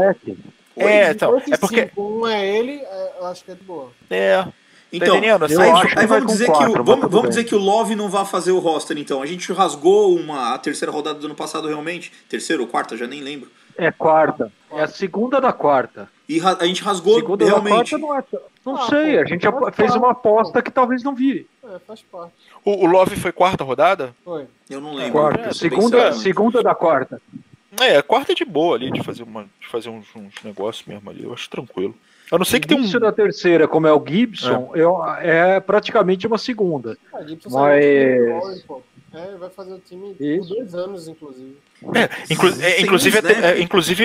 [0.77, 1.83] É, então, é porque...
[1.83, 3.93] Cinco, um é ele, é, eu acho que é de boa.
[4.11, 4.45] É,
[4.93, 7.95] então, tá aí, aí vamos, dizer quatro, que o, vamos, vamos dizer que o Love
[7.95, 9.23] não vai fazer o roster, então.
[9.23, 12.13] A gente rasgou uma, a terceira rodada do ano passado realmente.
[12.29, 13.49] Terceira ou quarta, já nem lembro.
[13.87, 14.53] É quarta.
[14.73, 16.09] É a segunda da quarta.
[16.29, 17.97] E a gente rasgou segunda realmente.
[17.97, 18.23] não é.
[18.65, 21.49] Não ah, sei, pô, a gente fez uma aposta que talvez não vire.
[21.65, 22.35] É, faz parte.
[22.65, 24.15] O, o Love foi quarta rodada?
[24.25, 24.47] Foi.
[24.69, 25.13] Eu não lembro.
[25.13, 25.49] Quarta.
[25.49, 27.21] É, segunda, segunda da quarta.
[27.81, 30.87] É, a quarta é de boa ali, de fazer, uma, de fazer uns, uns negócios
[30.87, 31.25] mesmo ali.
[31.25, 31.95] Eu acho tranquilo.
[32.31, 32.99] A não ser que tem um.
[33.01, 36.97] da terceira, como é o Gibson, é, eu, é praticamente uma segunda.
[37.13, 38.65] Ah, Gibson mas.
[39.13, 40.49] É, vai fazer o time Isso.
[40.49, 41.57] por dois anos, inclusive.
[41.83, 43.33] É, inclu é, inclusive, né?
[43.43, 44.05] é, inclusive,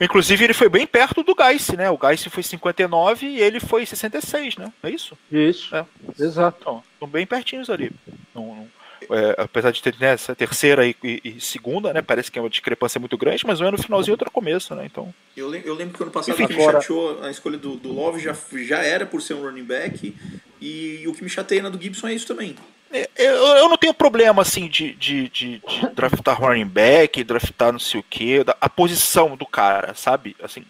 [0.00, 1.90] inclusive, ele foi bem perto do Geiss, né?
[1.90, 4.72] O Geiss foi 59 e ele foi 66, né?
[4.80, 5.18] É isso?
[5.32, 5.74] Isso.
[5.74, 5.84] É.
[6.20, 6.58] Exato.
[6.60, 7.90] Então, estão bem pertinhos ali.
[8.32, 8.68] Não, não,
[9.10, 12.02] é, apesar de ter né, essa terceira e, e, segunda, né?
[12.02, 14.30] Parece que é uma discrepância muito grande, mas um é no finalzinho e outro é
[14.30, 14.84] começo, né?
[14.86, 15.12] Então.
[15.36, 17.76] Eu, lembro, eu lembro que ano passado Enfim, o que me chateou a escolha do,
[17.76, 20.14] do Love já, já era por ser um running back.
[20.60, 22.56] E, e o que me chateia na do Gibson é isso também.
[22.92, 27.72] É, eu, eu não tenho problema assim de, de, de, de draftar running back, draftar
[27.72, 30.36] não sei o que, a posição do cara, sabe?
[30.40, 30.64] Assim,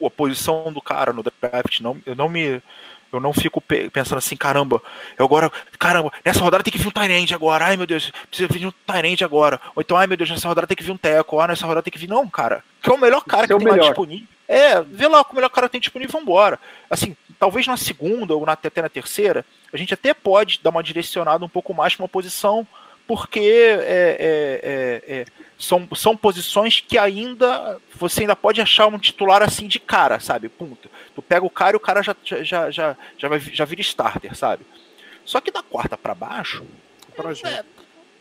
[0.00, 2.62] a posição do cara no draft não, eu não me
[3.16, 4.82] eu não fico pensando assim, caramba,
[5.18, 8.52] eu agora, caramba, nessa rodada tem que vir um Tyrande agora, ai meu Deus, precisa
[8.52, 9.60] vir um Tyrande agora.
[9.74, 11.82] Ou então, ai meu Deus, nessa rodada tem que vir um Teco, ah, nessa rodada
[11.82, 12.08] tem que vir.
[12.08, 14.28] Não, cara, que é o melhor cara que é tem lá disponível.
[14.46, 16.60] É, vê lá o que o melhor cara tem disponível e vambora.
[16.90, 20.82] Assim, talvez na segunda ou na, até na terceira, a gente até pode dar uma
[20.82, 22.66] direcionada um pouco mais para uma posição
[23.06, 25.24] porque é, é, é, é,
[25.58, 30.48] são, são posições que ainda você ainda pode achar um titular assim de cara, sabe?
[30.48, 30.90] Ponto.
[31.14, 34.34] Tu pega o cara e o cara já, já, já, já, vai, já vira starter,
[34.34, 34.66] sabe?
[35.24, 36.64] Só que da quarta para baixo.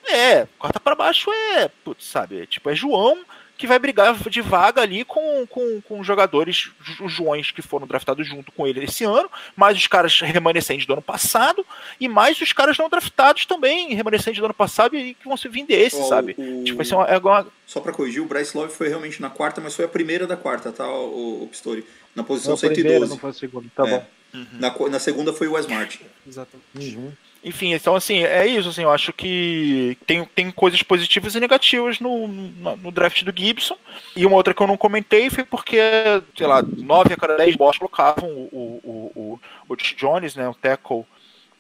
[0.05, 2.45] É, é, quarta para baixo é, putz, sabe?
[2.47, 3.23] Tipo, é João
[3.57, 8.27] que vai brigar de vaga ali com, com, com jogadores, os Joões que foram draftados
[8.27, 11.65] junto com ele esse ano, mais os caras remanescentes do ano passado,
[11.99, 15.47] e mais os caras não draftados também, remanescentes do ano passado, e que vão se
[15.47, 16.35] vir desse, oh, sabe?
[16.37, 16.63] O...
[16.63, 17.47] Tipo, assim, é uma...
[17.65, 20.35] Só pra corrigir, o Bryce Love foi realmente na quarta, mas foi a primeira da
[20.35, 21.85] quarta, tá, o, o Pistori?
[22.15, 22.81] Na posição não, 112.
[22.81, 23.89] Primeira, não foi a segunda, tá é.
[23.89, 24.05] bom.
[24.33, 24.45] Uhum.
[24.53, 25.99] Na, na segunda foi o Wes Martin.
[26.27, 26.95] Exatamente.
[26.95, 27.11] Uhum.
[27.43, 31.99] Enfim, então assim, é isso, assim, eu acho que tem, tem coisas positivas e negativas
[31.99, 33.77] no, no, no, draft do Gibson.
[34.15, 35.77] E uma outra que eu não comentei foi porque,
[36.37, 40.53] sei lá, 9 a cada 10 boss colocavam o, o, o, o Jones, né, o
[40.53, 41.05] tackle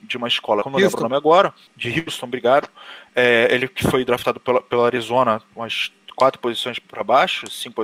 [0.01, 2.69] de uma escola, como não lembro o nome agora, de Houston, obrigado.
[3.15, 7.83] É, ele que foi draftado pela, pela Arizona, umas quatro posições para baixo, cinco,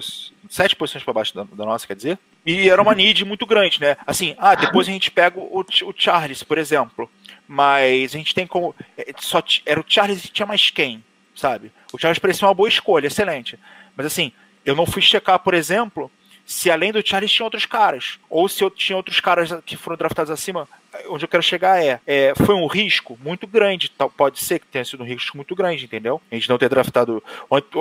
[0.50, 2.20] sete posições para baixo da, da, nossa, quer dizer.
[2.46, 3.98] E era uma need muito grande, né?
[4.06, 7.10] Assim, ah, depois a gente pega o, o Charles, por exemplo.
[7.48, 8.76] Mas a gente tem como.
[8.98, 11.04] É, só era o Charles e tinha mais quem,
[11.36, 11.72] sabe?
[11.92, 13.58] O Charles parecia uma boa escolha, excelente.
[13.96, 14.32] Mas assim,
[14.64, 16.12] eu não fui checar, por exemplo,
[16.50, 18.18] se além do Charles tinha outros caras.
[18.28, 20.68] Ou se eu tinha outros caras que foram draftados acima.
[21.08, 23.92] Onde eu quero chegar é, é foi um risco muito grande.
[24.18, 26.20] Pode ser que tenha sido um risco muito grande, entendeu?
[26.32, 27.24] A gente não ter draftado.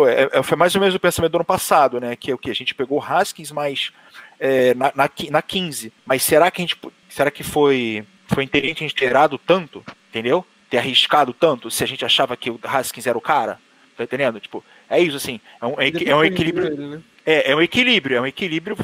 [0.07, 2.14] É, é, foi mais ou menos o pensamento do ano passado, né?
[2.14, 2.50] Que é o que?
[2.50, 3.90] A gente pegou Haskins mais
[4.38, 5.90] é, na, na, na 15.
[6.04, 6.76] Mas será que a gente.
[7.09, 9.14] Será que foi foi inteligente a gente ter
[9.46, 10.44] tanto, entendeu?
[10.68, 13.59] Ter arriscado tanto, se a gente achava que o Haskins era o cara,
[13.98, 14.40] tá entendendo?
[14.40, 16.76] Tipo, é isso assim, é um, é, é um equilíbrio.
[16.76, 17.02] né?
[17.26, 18.76] é, é um equilíbrio, é um equilíbrio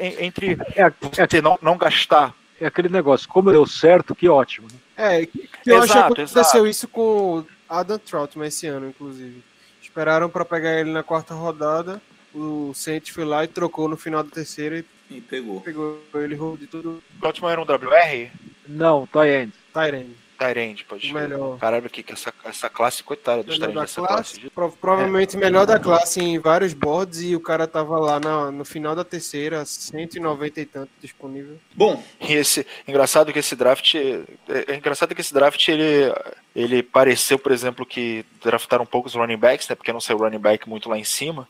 [0.00, 2.34] entre é, é, você não, não gastar.
[2.60, 4.66] É aquele negócio, como deu certo, que ótimo.
[4.72, 4.78] Né?
[4.96, 6.66] É, que, que eu exato, acho que aconteceu exato.
[6.66, 9.42] isso com Adam Troutman esse ano, inclusive.
[9.80, 12.02] Esperaram para pegar ele na quarta rodada,
[12.34, 15.60] o Saints foi lá e trocou no final da terceira e e pegou.
[15.60, 17.02] Pegou ele de tudo.
[17.18, 18.30] Gottman era um WR?
[18.66, 19.52] Não, Tyrend.
[19.72, 20.14] Tyrend.
[20.38, 21.58] Tyrend, pode melhor.
[21.58, 24.34] Caralho, que, que essa, essa classe, coitada dos Tyrend dessa classe.
[24.34, 24.50] classe.
[24.50, 25.40] Pro, provavelmente é.
[25.40, 29.04] melhor da classe em vários boards e o cara tava lá na, no final da
[29.04, 31.58] terceira, 190 e tanto disponível.
[31.74, 32.02] Bom.
[32.20, 34.24] E esse, engraçado que esse draft, é,
[34.68, 36.14] é engraçado que esse draft ele,
[36.54, 40.68] ele pareceu, por exemplo, que draftaram poucos running backs, né, porque não saiu running back
[40.68, 41.48] muito lá em cima,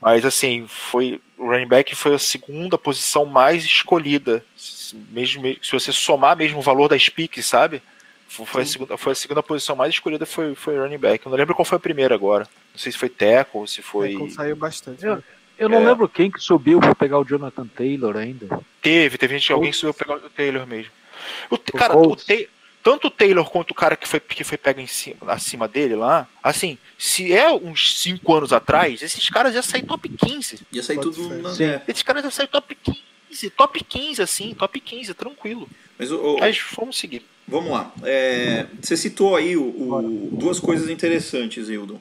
[0.00, 4.44] mas assim, foi o running back foi a segunda posição mais escolhida.
[5.10, 7.82] Mesmo, se você somar mesmo o valor das piques, sabe?
[8.28, 11.24] Foi a, segunda, foi a segunda posição mais escolhida foi, foi running back.
[11.24, 12.46] Eu não lembro qual foi a primeira agora.
[12.72, 14.10] Não sei se foi Teco ou se foi.
[14.12, 15.04] Teco saiu bastante.
[15.04, 15.22] Eu, né?
[15.58, 15.86] eu não é.
[15.86, 18.60] lembro quem que subiu para pegar o Jonathan Taylor ainda.
[18.82, 20.92] Teve, teve gente, alguém subiu para pegar o Taylor mesmo.
[21.50, 22.48] O, cara, o, Taylor
[22.82, 25.94] tanto o Taylor quanto o cara que foi, que foi pego em cima, acima dele
[25.94, 30.60] lá, assim, se é uns 5 anos atrás, esses caras já saem top 15.
[30.72, 31.50] Ia sair tudo na...
[31.62, 31.82] é.
[31.86, 35.68] Esses caras já saem top 15, top 15, assim, top 15, tranquilo.
[35.98, 37.22] Mas, o, Mas vamos seguir.
[37.48, 37.92] Vamos lá.
[38.02, 42.00] É, você citou aí o, o, duas coisas interessantes, Hildon.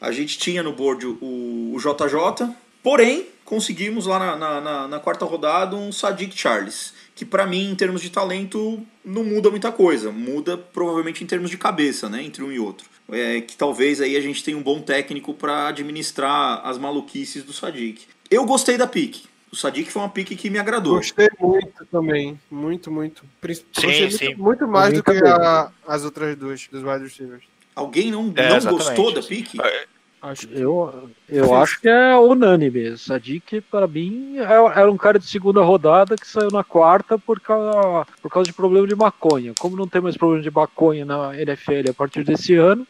[0.00, 4.98] A gente tinha no board o, o JJ, porém, conseguimos lá na, na, na, na
[4.98, 9.70] quarta rodada um Sadiq Charles que para mim, em termos de talento, não muda muita
[9.70, 10.10] coisa.
[10.10, 12.88] Muda provavelmente em termos de cabeça, né, entre um e outro.
[13.12, 17.52] É, que talvez aí a gente tenha um bom técnico para administrar as maluquices do
[17.52, 18.06] Sadiq.
[18.30, 19.24] Eu gostei da pique.
[19.52, 20.96] O Sadiq foi uma pique que me agradou.
[20.96, 22.38] Gostei muito também.
[22.50, 23.24] Muito, muito.
[23.72, 24.26] Sim, sim.
[24.26, 27.42] Muito, muito mais do que a, as outras duas, dos wide receivers.
[27.74, 29.60] Alguém não, é, não gostou da pique?
[29.60, 29.86] É,
[30.22, 30.60] Acho que...
[30.60, 32.96] Eu, eu acho que é unânime.
[32.98, 37.40] Sadik, para mim, é, era um cara de segunda rodada que saiu na quarta por
[37.40, 39.54] causa, por causa de problema de maconha.
[39.58, 42.86] Como não tem mais problema de maconha na NFL a partir desse ano,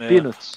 [0.00, 0.08] é.
[0.08, 0.52] Peanuts.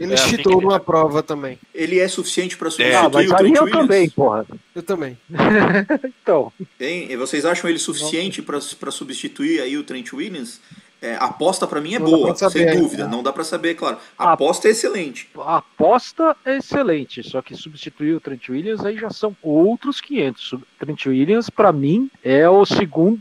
[0.00, 1.58] Ele é, cheatou numa prova também.
[1.74, 4.46] Ele é suficiente para substituir ah, mas o Trent eu também, porra.
[4.74, 5.18] Eu também.
[6.22, 6.52] então.
[6.80, 7.16] Hein?
[7.16, 10.60] Vocês acham ele suficiente para substituir aí o Trent Williams?
[11.00, 13.04] É, a aposta para mim é não boa, sem dúvida.
[13.04, 13.10] Né?
[13.10, 13.98] Não dá para saber, claro.
[14.18, 15.28] A aposta é excelente.
[15.36, 20.54] A aposta é excelente, só que substituir o Trent Williams aí já são outros 500.
[20.54, 23.20] O Trent Williams, para mim, é o segundo,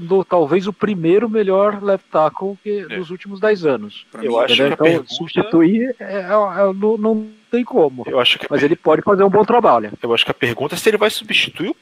[0.00, 2.96] do, talvez o primeiro melhor left tackle que, é.
[2.96, 4.06] dos últimos 10 anos.
[4.10, 5.14] Pra eu mim, acho que então, pergunta...
[5.14, 8.04] substituir é, é, é, não, não, tem como.
[8.06, 8.68] Eu acho que Mas per...
[8.68, 9.92] ele pode fazer um bom trabalho.
[10.02, 11.76] Eu acho que a pergunta é se ele vai substituir o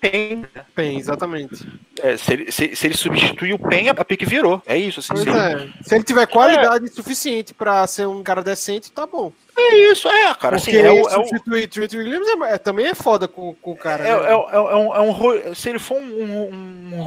[0.00, 0.44] Pen.
[0.74, 1.64] Pen, exatamente.
[2.02, 4.60] É, se, ele, se, se ele substituir o Penha, a pique virou.
[4.66, 5.14] É isso, assim.
[5.16, 5.68] Se ele- é.
[5.82, 9.32] Se ele tiver qualidade suficiente pra ser um cara decente, tá bom.
[9.56, 10.56] É isso, é, cara.
[10.56, 13.54] Assim, Porque é, o, é, o, substituir Trent Williams é- é- também é foda com,
[13.54, 14.02] com o cara.
[14.04, 14.28] é, é, né?
[14.28, 17.02] é, é um, é um Se ele for um, um, um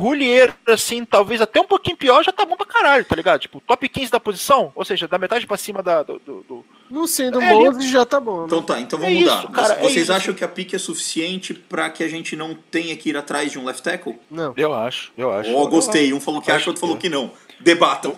[0.68, 3.42] assim, talvez até um pouquinho pior, já tá bom pra caralho, tá ligado?
[3.42, 6.66] Tipo, top 15 da posição, ou seja, da metade pra cima da, do, do- do-
[6.90, 8.42] Não sendo É, Moses já tá bom.
[8.42, 8.44] né?
[8.46, 9.40] Então tá, então É vamos mudar.
[9.40, 10.14] isso, cara, é Vocês isso.
[10.14, 13.52] acham que a pique é suficiente pra que a gente não tenha que ir atrás
[13.52, 14.16] de um left tackle?
[14.30, 14.54] Não.
[14.56, 15.52] Eu acho, eu acho.
[15.54, 16.14] Ó, gostei.
[16.14, 17.32] Um falou que Acho acha, outro falou que- que não.
[17.60, 18.18] Debatam.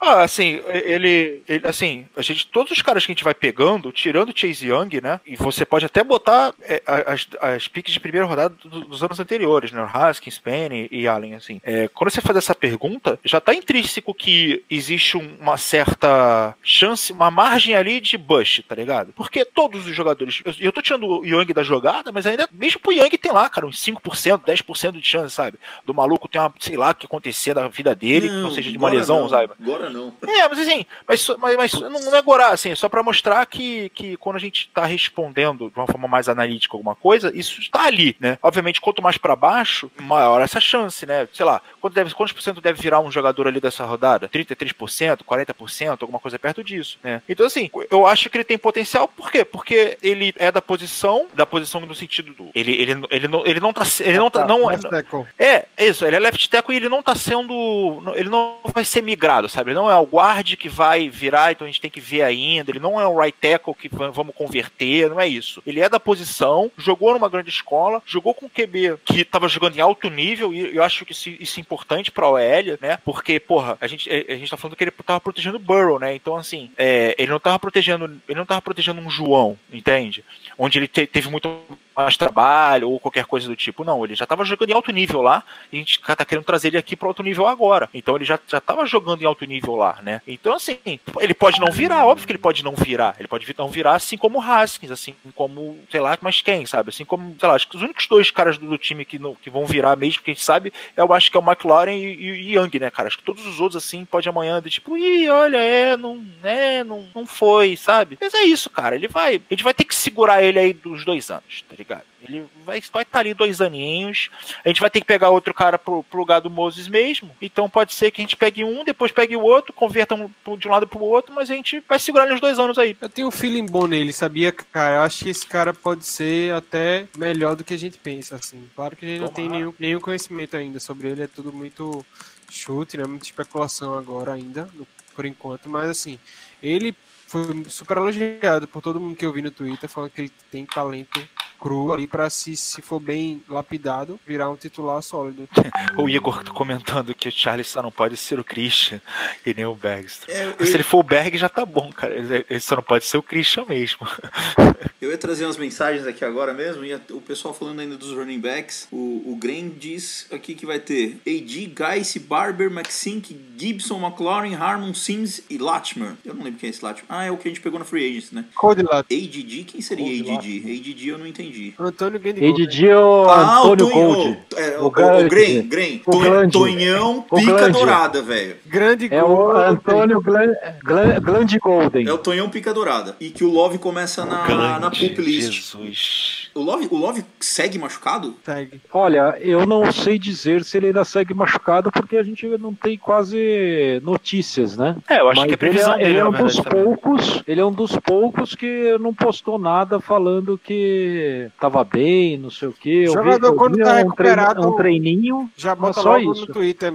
[0.00, 3.92] Ah, assim, ele, ele- assim, a gente, todos os caras que a gente vai pegando,
[3.92, 5.20] tirando Chase Young, né?
[5.24, 9.20] E você pode até botar é, as, as piques de primeira rodada do- dos anos
[9.20, 9.88] anteriores, né?
[9.92, 11.60] Haskins, Penny e Allen, assim.
[11.62, 17.12] É, quando você faz essa pergunta, já tá intrínseco que existe um- uma certa chance,
[17.12, 19.12] uma margem ali de bust, tá ligado?
[19.12, 22.80] Porque todos os jogadores, eu, eu tô tirando o Young da jogada, mas ainda, mesmo
[22.80, 25.58] pro Young tem lá, cara, uns 5%, 10% de chance, sabe?
[25.86, 28.70] Do maluco tem uma, sei lá, o que acontecer na vida dele, que não seja
[28.70, 29.52] de uma agora lesão, não, sabe?
[29.60, 30.12] Agora não.
[30.22, 33.44] É, mas assim, mas, mas, mas não, não é gorar, assim, é só pra mostrar
[33.46, 37.60] que, que quando a gente tá respondendo de uma forma mais analítica alguma coisa, isso
[37.60, 38.38] está ali, né?
[38.42, 41.28] Obviamente, quanto mais pra baixo, maior essa chance, né?
[41.32, 44.28] Sei lá, quanto deve, quantos por cento deve virar um jogador ali dessa rodada?
[44.28, 47.22] 33%, 40%, alguma coisa perto disso, né?
[47.28, 49.44] Então, assim, eu acho que ele tem potencial, por quê?
[49.44, 52.50] Porque ele é da posição, da posição no sentido do.
[52.54, 53.82] Ele, ele, ele, não, ele não tá.
[54.00, 54.46] Ele não tá.
[54.46, 55.26] Não, Left tackle.
[55.38, 58.02] é, é isso, ele é left tackle e ele não tá sendo.
[58.14, 59.70] Ele não vai ser migrado, sabe?
[59.70, 62.70] Ele não é o guard que vai virar, então a gente tem que ver ainda.
[62.70, 65.62] Ele não é o right tackle que va- vamos converter, não é isso.
[65.66, 69.76] Ele é da posição, jogou numa grande escola, jogou com um QB que tava jogando
[69.76, 72.38] em alto nível, e eu acho que isso, isso é importante pra OL,
[72.80, 72.98] né?
[73.04, 76.14] Porque, porra, a gente, a gente tá falando que ele tava protegendo o Burrow, né?
[76.14, 78.04] Então, assim, é, ele não tava protegendo.
[78.28, 80.24] Ele não tava protegendo um João, entende?
[80.58, 81.48] Onde ele te- teve muito
[81.96, 83.84] mais trabalho ou qualquer coisa do tipo.
[83.84, 86.68] Não, ele já estava jogando em alto nível lá e a gente tá querendo trazer
[86.68, 87.88] ele aqui para alto nível agora.
[87.92, 90.20] Então ele já, já tava jogando em alto nível lá, né?
[90.26, 90.78] Então, assim,
[91.20, 93.16] ele pode não virar, óbvio que ele pode não virar.
[93.18, 96.90] Ele pode não virar assim como o Haskins, assim como, sei lá, mas quem, sabe?
[96.90, 99.34] Assim como, sei lá, acho que os únicos dois caras do, do time que, não,
[99.34, 102.14] que vão virar mesmo, que a gente sabe, eu acho que é o McLaren e,
[102.14, 103.08] e, e Young, né, cara?
[103.08, 106.84] Acho que todos os outros, assim, pode amanhã, de tipo, ih, olha, é, não, é,
[106.84, 108.18] não, não foi, sabe?
[108.20, 108.94] Mas é isso, cara.
[108.94, 111.81] Ele vai, a gente vai ter que segurar ele aí dos dois anos, tá?
[112.22, 114.30] Ele vai estar vai ali dois aninhos.
[114.64, 117.30] A gente vai ter que pegar outro cara pro, pro lugar do Moses mesmo.
[117.40, 120.68] Então pode ser que a gente pegue um, depois pegue o outro, converta um de
[120.68, 122.96] um lado pro outro, mas a gente vai segurar ele uns dois anos aí.
[123.00, 124.96] Eu tenho um feeling bom nele, sabia, cara?
[124.96, 128.68] Eu acho que esse cara pode ser até melhor do que a gente pensa, assim.
[128.74, 129.58] Claro que a gente não tem Tomara.
[129.58, 132.04] nenhum, nenhum conhecimento ainda sobre ele, é tudo muito
[132.50, 133.04] chute, né?
[133.04, 134.68] Muita especulação agora ainda,
[135.14, 136.18] por enquanto, mas assim,
[136.62, 136.94] ele
[137.26, 140.66] foi super elogiado por todo mundo que eu vi no Twitter, falando que ele tem
[140.66, 141.18] talento
[141.62, 145.48] cru ali pra se, se for bem lapidado, virar um titular sólido.
[145.96, 149.00] O Igor comentando que o Charles só não pode ser o Christian
[149.44, 150.32] e nem o Bergstrom.
[150.32, 152.14] É, Se ele for o Berg, já tá bom, cara.
[152.14, 154.06] Ele só não pode ser o Christian mesmo.
[155.02, 158.38] eu ia trazer umas mensagens aqui agora mesmo, e o pessoal falando ainda dos running
[158.38, 158.86] backs.
[158.90, 164.94] O, o Gren diz aqui que vai ter AD, Geis, Barber, McSink, Gibson, McLaurin, Harmon,
[164.94, 166.12] Sims e Latimer.
[166.24, 167.06] Eu não lembro quem é esse Latimer.
[167.08, 168.44] Ah, é o que a gente pegou na Free Agents, né?
[168.54, 169.64] Code lá, ADD?
[169.66, 170.80] Quem seria Cody ADD?
[170.80, 171.74] ADD eu não entendi.
[171.78, 172.50] Antônio Gandigol.
[172.54, 174.38] ADD é o Antônio Tonho- Gold.
[174.54, 175.28] o- é, O o, o, Glande.
[175.28, 176.00] Gren, Gren.
[176.06, 176.50] O.
[176.50, 178.56] Tonhão, O pica dourada, velho.
[178.66, 182.06] Grande É o Antônio Glan- Glan- Gland Golden.
[182.06, 183.16] É o Tonhão pica dourada.
[183.20, 185.76] E que o Love começa na, na List.
[185.76, 186.41] Jesus.
[186.54, 188.34] O Love, o Love segue machucado?
[188.44, 188.80] Segue.
[188.92, 192.98] Olha, eu não sei dizer se ele ainda segue machucado porque a gente não tem
[192.98, 194.96] quase notícias, né?
[195.08, 196.84] É, eu acho Mas que a previsão ele, é- dele, ele é um dos também.
[196.84, 202.50] poucos, ele é um dos poucos que não postou nada falando que tava bem, não
[202.50, 203.04] sei o quê.
[203.06, 206.46] Eu Jogador, eu quando tá um, recuperado- um treininho, Já bota só logo isso.
[206.46, 206.92] no Twitter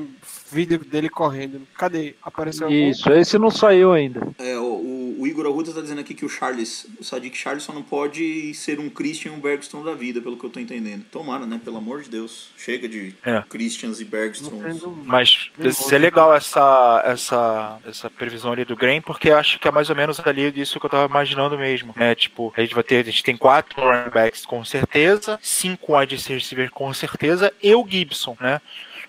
[0.49, 1.61] vídeo dele correndo.
[1.77, 2.13] Cadê?
[2.23, 2.77] Apareceu algum?
[2.89, 4.27] Isso, esse não saiu ainda.
[4.39, 7.63] É, o, o, o Igor Arruda tá dizendo aqui que o Charles, o Sadiq Charles
[7.63, 10.59] só não pode ser um Christian e um Bergstrom da vida, pelo que eu tô
[10.59, 11.05] entendendo.
[11.11, 11.59] Tomara, né?
[11.63, 12.49] Pelo amor de Deus.
[12.57, 13.41] Chega de É.
[13.49, 14.83] Christians e Bergstroms.
[15.05, 19.89] Mas seria legal essa, essa, essa previsão ali do Graham, porque acho que é mais
[19.89, 21.93] ou menos ali disso que eu tava imaginando mesmo.
[21.97, 25.97] É, tipo, a gente vai ter, a gente tem quatro running backs com certeza, cinco
[25.97, 28.61] wide receivers com certeza, e o Gibson, né?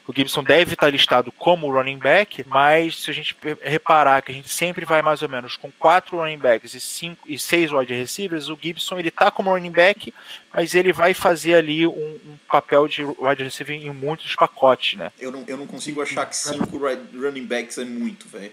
[0.08, 4.34] O Gibson deve estar listado como running back, mas se a gente reparar que a
[4.34, 7.92] gente sempre vai mais ou menos com quatro running backs e, cinco, e seis wide
[7.92, 10.14] receivers, o Gibson ele tá como running back,
[10.50, 15.12] mas ele vai fazer ali um, um papel de wide receiver em muitos pacotes, né?
[15.20, 16.80] Eu não, eu não consigo achar que cinco
[17.14, 18.52] running backs é muito, velho.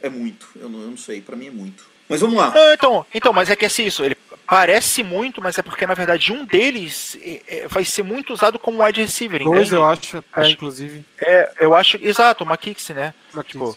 [0.00, 0.48] É muito.
[0.54, 1.20] Eu não, eu não sei.
[1.20, 1.92] Pra mim é muito.
[2.08, 2.50] Mas vamos lá.
[2.50, 4.04] Não, então, então, mas é que é assim, isso.
[4.04, 8.32] Ele, parece muito, mas é porque na verdade um deles é, é, vai ser muito
[8.32, 9.42] usado como wide receiver.
[9.42, 9.74] Dois, entende?
[9.74, 11.04] eu acho, é, Acho- inclusive.
[11.18, 13.14] É, eu acho, exato, o McKinsey, né?
[13.46, 13.76] Tipo,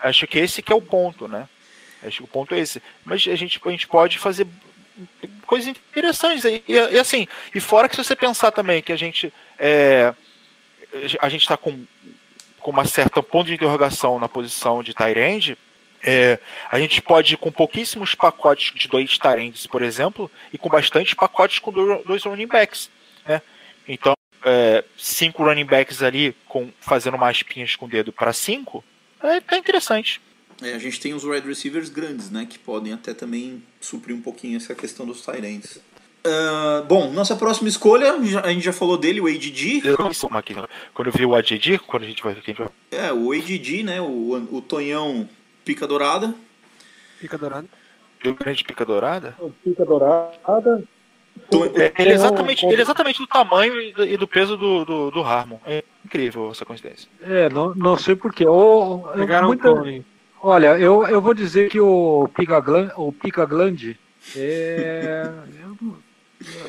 [0.00, 1.48] acho que esse que é o ponto, né?
[2.04, 2.82] Acho que o ponto é esse.
[3.04, 4.46] Mas a gente, a gente pode fazer
[5.46, 6.62] coisas interessantes aí.
[6.68, 10.12] E, e assim, e fora que se você pensar também que a gente é,
[11.20, 11.84] a gente está com,
[12.60, 15.56] com uma certa ponto de interrogação na posição de Tyrande,
[16.04, 16.38] é,
[16.70, 21.14] a gente pode ir com pouquíssimos pacotes de dois Tyrands, por exemplo, e com bastante
[21.14, 22.90] pacotes com do- dois running backs.
[23.26, 23.40] Né?
[23.86, 28.84] Então, é, cinco running backs ali com, fazendo mais pinhas com o dedo para cinco,
[29.22, 30.20] é, tá interessante.
[30.60, 32.46] É, a gente tem os wide receivers grandes, né?
[32.48, 35.80] Que podem até também suprir um pouquinho essa questão dos Tyrants.
[36.24, 39.82] Ah, bom, nossa próxima escolha, a gente já falou dele, o ADD.
[39.84, 40.12] Eu não
[40.94, 43.82] quando eu vi o AJD, quando a gente vai, a gente vai É, o ADD,
[43.82, 44.00] né?
[44.00, 45.28] O, o Tonhão
[45.64, 46.34] Pica Dourada.
[47.18, 47.68] Fica dourado.
[48.22, 50.82] ver o grande pica dourada, Pica dourada.
[51.76, 55.20] É, ele, é exatamente, ele é exatamente do tamanho e do, peso do, do, do
[55.22, 55.58] Harmon.
[55.64, 57.08] É incrível essa coincidência.
[57.22, 58.44] É, não, não sei porquê.
[59.14, 60.04] Pegaram muita- o clone.
[60.42, 63.96] Olha, eu, eu vou dizer que o Pica Glan- o Pica Glande
[64.36, 65.30] é.
[65.62, 65.96] eu,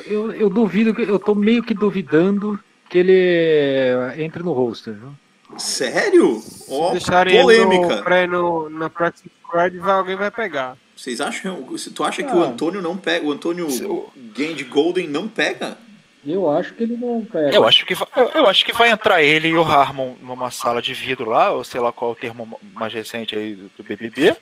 [0.06, 4.94] eu, eu duvido, que- eu tô meio que duvidando que ele entre no roster.
[4.94, 5.12] viu?
[5.58, 6.42] Sério?
[6.68, 8.26] Ó, ele polêmica.
[8.26, 10.76] no, no, na practice squad, vai, alguém vai pegar.
[10.96, 11.62] Vocês acham?
[11.94, 12.46] Tu acha que o Ah.
[12.46, 13.26] Antônio não pega?
[13.26, 15.76] O Antônio Seu- Gand Golden não pega?
[16.26, 17.54] Eu acho que ele não pega.
[17.54, 20.50] Eu acho que vai, eu- eu acho que vai entrar ele e o Harmon numa
[20.50, 23.70] sala de vidro lá, ou sei lá qual é o termo mais recente aí do,
[23.76, 24.34] do BBB.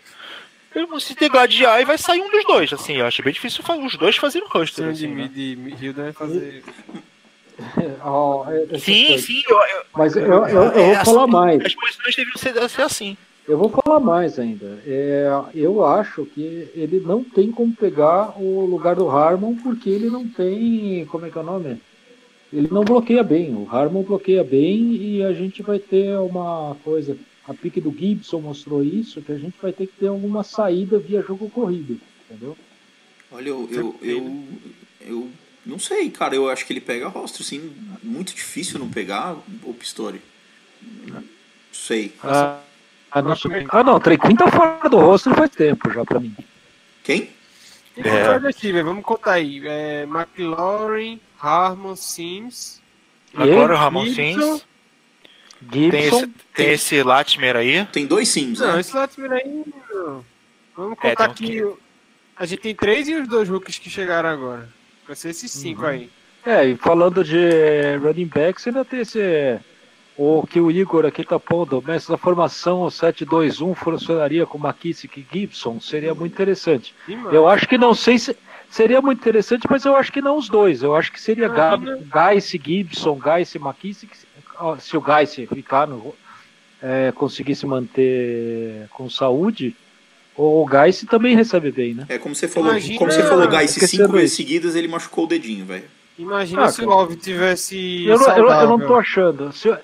[0.75, 2.73] Eles vão se degladiar e vai sair um dos dois.
[2.73, 4.85] Assim, eu acho bem difícil os dois fazerem roster.
[4.85, 5.31] Sendo de Assim, né?
[5.57, 6.63] mid Hilda vai fazer.
[8.53, 9.25] É- essas Sim, coisas.
[9.27, 11.65] sim, eu, eu, Mas eu, eu, eu É, vou falar assim, mais.
[11.65, 13.17] as posições deviam ser, ser assim.
[13.49, 14.79] Eu vou falar mais ainda.
[14.87, 20.09] É, eu acho que ele não tem como pegar o lugar do Harmon porque ele
[20.09, 21.05] não tem.
[21.07, 21.81] Como é que é o nome?
[22.53, 23.55] Ele não bloqueia bem.
[23.55, 27.17] O Harmon bloqueia bem e a gente vai ter uma coisa.
[27.49, 30.99] A pique do Gibson mostrou isso, que a gente vai ter que ter alguma saída
[30.99, 31.99] via jogo corrido.
[32.31, 32.57] Entendeu?
[33.33, 34.45] Olha, eu, eu, eu,
[35.01, 35.29] eu
[35.65, 36.35] não sei, cara.
[36.35, 37.73] Eu acho que ele pega roster, sim.
[38.03, 40.21] Muito difícil não pegar o Pistori.
[41.07, 41.23] Não
[41.73, 42.13] sei.
[42.23, 42.59] Ah,
[43.11, 43.23] ah,
[43.71, 46.35] ah, não, Trequim tá fora do rosto faz tempo já pra mim.
[47.05, 47.31] Quem?
[47.97, 48.09] É.
[48.09, 48.83] é.
[48.83, 49.63] vamos contar aí.
[49.67, 52.81] É, McLaurin, Harmon, Sims.
[53.35, 54.41] Agora o Ramon Gibson.
[54.41, 54.67] Sims.
[55.71, 56.17] Tem Gibson.
[56.17, 57.87] esse, tem esse Latimer aí.
[57.87, 58.81] Tem dois Sims, Não, né?
[58.81, 59.65] esse Latimer aí.
[59.93, 60.25] não.
[60.77, 61.79] Vamos É, contar tem um que
[62.37, 64.69] a gente tem três e os dois rookies que chegaram agora.
[65.07, 66.11] Vai ser esses cinco aí.
[66.45, 69.59] É, e falando de running backs, ainda tem esse.
[70.17, 75.27] O que o Igor aqui tá pondo, mas na formação 7-2-1 funcionaria com McKissick e
[75.33, 76.95] Gibson, seria muito interessante.
[77.33, 78.37] Eu acho que não sei se.
[78.69, 80.83] Seria muito interessante, mas eu acho que não os dois.
[80.83, 81.77] Eu acho que seria Ah,
[82.63, 84.17] Gibson, Geiss e McKissick.
[84.79, 86.15] Se o Geiss ficar no,
[86.83, 89.77] é, conseguir se manter com saúde,
[90.37, 92.07] o Geiss também recebe bem, né?
[92.09, 94.37] É como você falou, Imagina- como você falou, Esquecendo cinco vezes isso.
[94.37, 95.85] seguidas ele machucou o dedinho, velho.
[96.18, 96.97] Imagina Ah, se o cara.
[96.97, 98.05] Love tivesse.
[98.07, 99.51] Eu, não- eu, não- eu não tô achando.
[99.64, 99.78] Eu-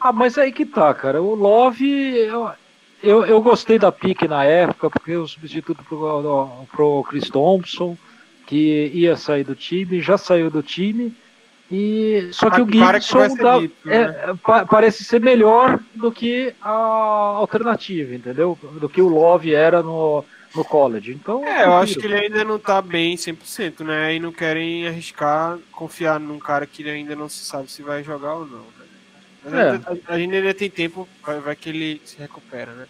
[0.00, 1.22] Ah, mas aí que tá, cara.
[1.22, 2.50] O Love, eu,
[3.02, 7.96] eu, eu gostei da pique na época, porque o substituto pro, pro Chris Thompson,
[8.46, 11.14] que ia sair do time, já saiu do time.
[11.74, 14.38] E só que o Para que vai Gibson ser dá- dito, é, né?
[14.44, 18.58] pa- parece ser melhor do que a alternativa, entendeu?
[18.78, 20.22] Do que o Love era no,
[20.54, 21.12] no college.
[21.12, 24.14] Então, É, eu acho que ele ainda não tá bem 100%, né?
[24.14, 28.34] E não querem arriscar confiar num cara que ainda não se sabe se vai jogar
[28.34, 28.58] ou não.
[28.58, 28.86] Né?
[29.44, 29.70] Mas É.
[29.70, 32.86] ainda- a, a gente ainda tem tempo, vai, vai que ele se recupera, né?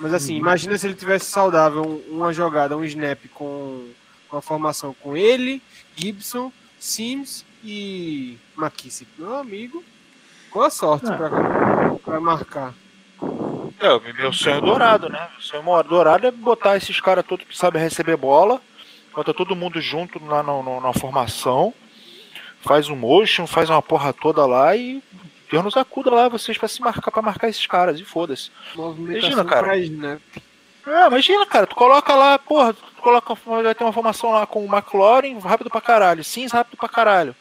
[0.00, 3.88] Mas assim, imagina se ele tivesse saudável um- uma jogada, um snap com
[4.28, 5.60] com a formação com ele,
[5.94, 6.50] Gibson,
[6.80, 9.10] Sims e McKissick.
[9.18, 9.82] Meu amigo,
[10.52, 11.16] boa sorte É.
[11.16, 11.30] pra,
[12.04, 12.74] pra marcar.
[13.80, 15.28] É, o meu sonho dourado, né?
[15.38, 18.60] O sonho dourado é botar esses caras todos que sabem receber bola,
[19.14, 21.72] bota todo mundo junto lá na, na- na formação,
[22.60, 25.02] faz um motion, faz uma porra toda lá e
[25.50, 28.50] Deus nos acuda lá vocês pra se marcar para marcar esses caras e foda-se.
[28.76, 29.64] Imagina, cara.
[29.64, 30.20] pra snap.
[30.86, 34.64] É, imagina, cara, tu coloca lá, porra, tu coloca, vai ter uma formação lá com
[34.64, 37.34] o McLaurin, rápido pra caralho, Sims rápido pra caralho.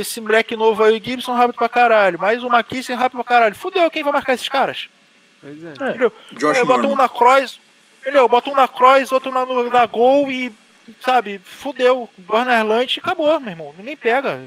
[0.00, 2.18] Esse moleque novo aí, Gibson, rápido pra caralho.
[2.18, 3.54] Mais o McKissick rápido pra caralho.
[3.54, 4.88] Fudeu, quem vai marcar esses caras?
[5.40, 5.70] Pois é.
[5.72, 6.12] Entendeu?
[6.32, 7.58] Josh É, bota um na cross,
[8.00, 8.28] entendeu?
[8.28, 10.52] Bota um na cross, outro na, na gol e,
[11.00, 12.08] sabe, fudeu.
[12.28, 13.74] Warner Lunch e acabou, meu irmão.
[13.78, 14.40] Ninguém pega.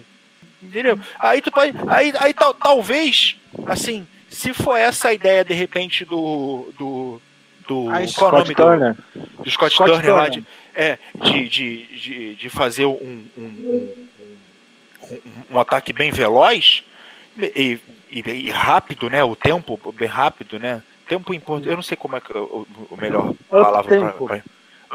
[0.61, 0.99] Entendeu?
[1.17, 1.73] Aí tu pode.
[1.87, 6.71] Aí, aí tal- talvez, assim, se for essa a ideia de repente do.
[6.77, 7.21] do.
[7.67, 8.95] do qual é o nome Scott do, Turner.
[9.15, 10.41] do Scott, Scott Turner, lá Turner.
[10.41, 10.45] de.
[10.75, 14.08] é, de, de, de, de fazer um, um, um,
[15.49, 16.83] um, ataque bem veloz
[17.37, 17.79] e,
[18.11, 19.23] e, e rápido, né?
[19.23, 20.83] O tempo bem rápido, né?
[21.07, 21.69] Tempo importante.
[21.69, 24.43] Eu não sei como é que o, o melhor palavra para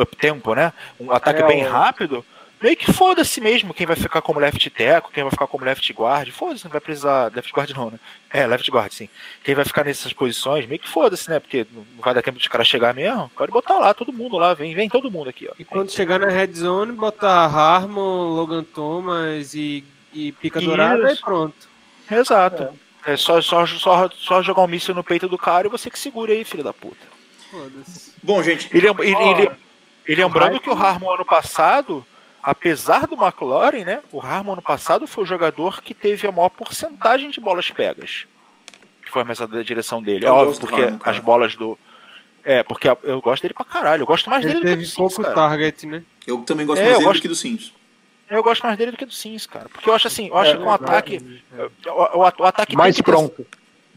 [0.03, 0.73] up tempo, né?
[0.99, 2.25] Um ataque É, bem rápido.
[2.63, 5.93] Meio que foda-se mesmo quem vai ficar como left tackle, quem vai ficar como left
[5.93, 6.31] guard.
[6.31, 7.31] Foda-se, não vai precisar.
[7.35, 8.01] Left guard não, né?
[8.31, 9.09] É, left guard, sim.
[9.43, 11.39] Quem vai ficar nessas posições, meio que foda-se, né?
[11.39, 13.31] Porque não vai dar tempo de chegar mesmo.
[13.37, 15.55] Pode botar lá, todo mundo lá, vem, vem todo mundo aqui, ó.
[15.59, 19.85] E quando chegar na red zone, botar Harmon, Logan Thomas e,
[20.15, 20.69] e Pica Isso.
[20.69, 21.69] Dourada e pronto.
[22.11, 22.69] Exato.
[23.07, 25.99] É só, só, só, só jogar um míssil no peito do cara e você que
[25.99, 27.07] segura aí, filho da puta.
[27.51, 28.13] Foda-se.
[28.23, 29.51] Bom, gente, E, lem- e- e lem-
[30.09, 32.05] e lembrando que o Harmon ano passado,
[32.43, 34.01] apesar do McLaren, né?
[34.11, 38.27] O Harmon ano passado foi o jogador que teve a maior porcentagem de bolas pegas.
[39.05, 40.25] Que foi a mesa da direção dele.
[40.25, 41.79] É Eu óbvio, porque Harmon, as bolas do.
[42.43, 44.03] É, porque eu gosto dele pra caralho.
[44.03, 45.35] Eu gosto mais Ele dele do que do teve Sims, pouco cara.
[45.35, 46.03] target, né?
[46.27, 47.73] eu também gosto É, mais eu dele gosto- do que do Sims.
[48.31, 49.69] Eu gosto mais dele do que do Sims, cara.
[49.69, 51.41] Porque eu acho assim, eu acho É, que um ataque.
[51.87, 53.47] O, o- o ataque Mais tem que ter- pronto.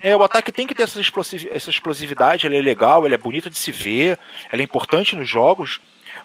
[0.01, 3.17] É, o ataque tem que ter essa, explosivi- essa explosividade, ele é legal, ele é
[3.17, 4.19] bonito de se ver,
[4.53, 5.79] ele é importante nos jogos,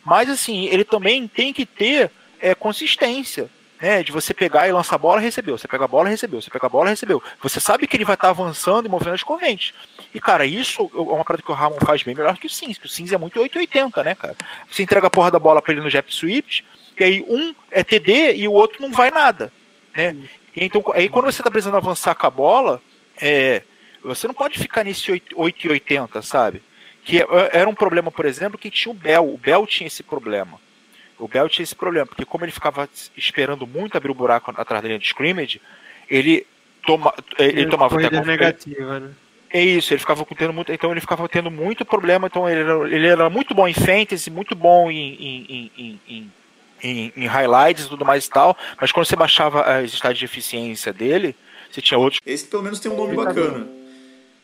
[0.04, 3.48] mas assim, ele também tem que ter é, consistência,
[3.80, 4.02] né?
[4.02, 6.66] De você pegar e lançar a bola, recebeu, você pega a bola, recebeu, você pega
[6.66, 7.22] a bola, recebeu.
[7.40, 9.72] Você sabe que ele vai estar avançando e movendo as correntes.
[10.12, 12.76] E, cara, isso é uma parada que o Ramon faz bem melhor que o Sims,
[12.76, 14.36] que o Sims é muito 880, né, cara?
[14.70, 16.62] Você entrega a porra da bola pra ele no Jep Swift,
[17.02, 19.52] e aí um é TD e o outro não vai nada,
[19.96, 20.16] né?
[20.54, 22.80] E então, aí quando você tá precisando avançar com a bola,
[23.20, 23.62] é,
[24.02, 26.62] você não pode ficar nesse 8 8,80, sabe?
[27.04, 29.34] Que é- era um problema, por exemplo, que tinha o Bell.
[29.34, 30.60] O Bell tinha esse problema.
[31.18, 34.82] O Bell tinha esse problema, porque como ele ficava esperando muito abrir o buraco atrás
[34.82, 35.60] da linha de scrimmage,
[36.08, 36.46] ele,
[36.86, 39.10] toma, ele tomava Corrida tackle- negativa, né?
[39.50, 42.88] é isso, ele ficava tendo muito, então ele ficava tendo muito problema, então ele era,
[42.88, 46.32] ele era muito bom em fantasy, muito bom em, em, em, em,
[46.82, 50.24] em, em- highlights e tudo mais e tal, mas quando você baixava as estágios de
[50.24, 51.34] eficiência dele,
[51.70, 52.20] você tinha outros.
[52.26, 53.66] Esse pelo menos tem um nome bacana.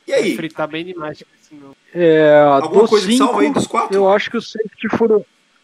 [0.07, 1.75] E aí, Fritar bem demais com esse nome.
[1.95, 3.95] É, alguma coisa que salva aí cinco, dos quatro?
[3.95, 5.21] eu acho que o safety fura.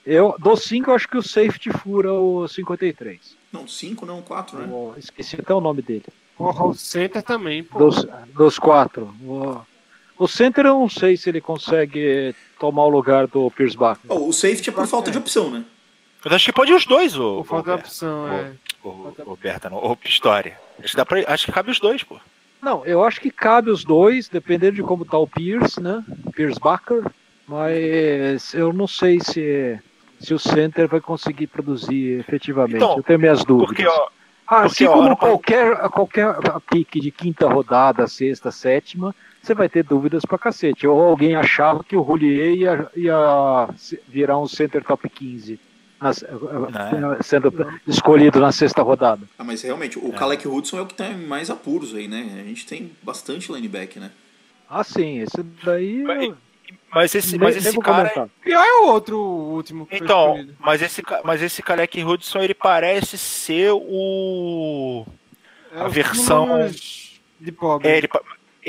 [0.06, 3.18] Eu, do 5, eu acho que o safety fura o 53.
[3.50, 4.66] Não, cinco, não, quatro, né?
[4.70, 6.04] Eu esqueci até o nome dele.
[6.38, 7.78] O Center também, pô.
[7.78, 8.04] Dos,
[8.34, 9.14] dos quatro.
[9.22, 9.60] O,
[10.18, 14.06] o center eu não sei se ele consegue tomar o lugar do Pierce Buckner.
[14.08, 15.64] Oh, o safety é por falta de opção, né?
[16.24, 18.52] Eu acho que pode os dois, o, Por falta opção, é.
[18.82, 18.88] o,
[19.26, 20.52] o Berta, não, o Pistori.
[20.78, 22.16] Acho que, dá pra, acho que cabe os dois, pô.
[22.62, 26.02] Não, eu acho que cabe os dois, dependendo de como tá o Pierce, né?
[26.34, 27.04] Pierce Bucker.
[27.46, 29.78] Mas eu não sei se,
[30.18, 32.76] se o center vai conseguir produzir efetivamente.
[32.76, 33.68] Então, eu tenho minhas dúvidas.
[33.68, 34.08] Porque, ó,
[34.46, 36.34] Ah, porque, assim ó, como pa- qualquer, qualquer
[36.70, 40.86] pique de quinta rodada, sexta, sétima, você vai ter dúvidas pra cacete.
[40.86, 43.68] Ou alguém achava que o Rullier ia, ia
[44.08, 45.60] virar um center top 15,
[46.00, 47.22] nas- Não.
[47.22, 47.52] sendo
[47.86, 49.22] escolhido na sexta rodada.
[49.38, 52.40] Ah, mas realmente, o Kalec Hudson é o que tá em mais apuros aí, né?
[52.40, 54.10] A gente tem bastante lineback, né?
[54.68, 56.02] Ah, sim, esse daí.
[56.02, 56.34] Mas-
[56.90, 58.08] mas esse, mas esse cara.
[58.10, 58.28] comentar.
[58.42, 63.18] Pior é o outro, o último Então, mas esse, mas esse Kalec Hudson, ele parece
[63.18, 65.04] ser o.
[65.74, 66.70] É a versão-
[67.40, 67.88] de pobre.
[67.88, 68.20] É, ele, é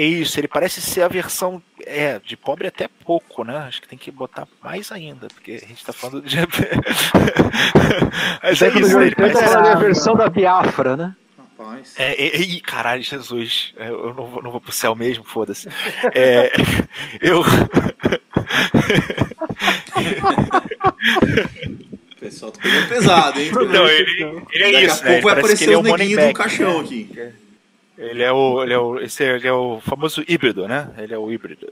[0.04, 1.62] isso, ele parece ser a versão.
[1.86, 3.58] É, de pobre até pouco, né?
[3.58, 6.38] Acho que tem que botar mais ainda, porque a gente tá falando de.
[8.42, 9.44] Mas é isso, ele 80 parece.
[9.44, 11.16] falaria a versão da Biafra, né?
[11.58, 11.94] Rapaz.
[11.98, 13.74] É, é, ih, caralho, Jesus.
[13.78, 15.70] É, Eu não vou, não vou pro céu mesmo, foda-se.
[16.14, 16.52] É,
[17.22, 17.44] eu.
[22.12, 23.50] O pessoal tá pegando pesado, hein?
[23.50, 25.12] Então, ele, ele é Daqui isso, a né?
[25.14, 26.86] Pouco vai parece que aparecer é os o money neguinhos do caixão né?
[26.86, 27.10] aqui.
[27.98, 30.90] Ele é o, ele é o, esse é, ele é o famoso híbrido, né?
[30.98, 31.72] Ele é o híbrido.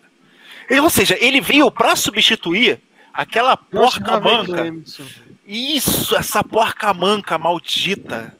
[0.69, 2.79] Ele, ou seja, ele veio pra substituir
[3.13, 4.63] aquela porca manca.
[5.45, 8.35] Isso, essa porca manca maldita.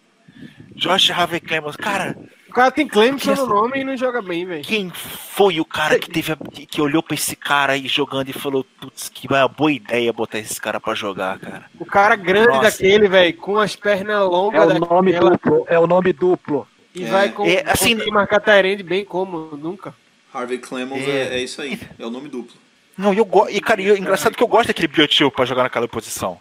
[0.75, 1.75] Josh Harvey Clemens.
[1.75, 2.17] Cara,
[2.49, 4.63] O cara tem Clemson no nome e não joga bem, velho.
[4.63, 8.29] quem foi o cara que teve a- que, que olhou pra esse cara aí jogando
[8.29, 11.65] e falou, putz, que vai uma boa ideia botar esse cara pra jogar, cara.
[11.79, 12.61] O cara grande Nossa.
[12.71, 15.65] daquele, velho, com as pernas É longas o nome daquela, duplo.
[15.67, 16.67] É o nome duplo.
[16.95, 17.07] E É.
[17.07, 19.93] vai com, É, assim- conseguir marcar Tyrande bem como nunca.
[20.33, 21.11] Harvey Clemens É.
[21.11, 21.79] é, é isso aí.
[21.99, 22.55] É o nome duplo.
[22.97, 23.51] Não, e eu gosto.
[23.51, 26.39] E, cara, e eu- engraçado que eu gosto daquele biotipo pra jogar naquela posição.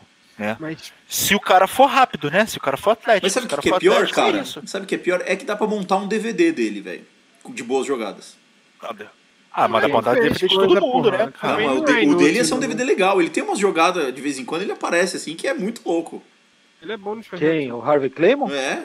[0.58, 2.44] Mas Se o cara for rápido, né?
[2.46, 3.26] Se o cara for atlético.
[3.26, 4.38] Mas sabe o que, que é pior, atlético, cara?
[4.38, 4.66] É.
[4.66, 5.22] Sabe o que é pior?
[5.24, 7.04] É que dá pra montar um DVD dele, velho.
[7.50, 8.36] De boas jogadas.
[9.52, 11.32] Ah, mas dá pra Ele DVD de todo mundo, porra, né?
[11.38, 11.58] cara.
[11.62, 12.58] Não, mas o, de- é o dele ia ser um.
[12.58, 13.20] DVD legal.
[13.20, 16.22] Ele tem umas jogadas, de vez em quando ele aparece, assim, que é muito louco.
[16.82, 17.70] ele é bom nos Quem?
[17.70, 18.50] O Harvey Claymon?
[18.50, 18.82] É.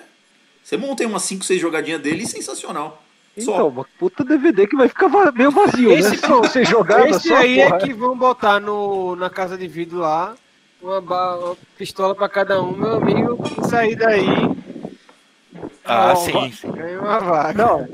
[0.68, 3.02] Você monta aí umas 5, 6 jogadinhas dele e sensacional.
[3.38, 3.54] Só.
[3.54, 6.18] Então, uma puta DVD que vai ficar meio vazio, Esse né?
[6.18, 6.46] Pronto.
[6.50, 7.76] você jogar Esse só, aí porra.
[7.78, 10.36] é que vão botar no, na casa de vidro lá
[10.82, 14.26] uma, ba- uma pistola pra cada um, meu amigo, sair daí,
[15.86, 16.70] Ah, Ó, sim, sim.
[16.74, 17.64] ganha uma vaga.
[17.64, 17.88] Não.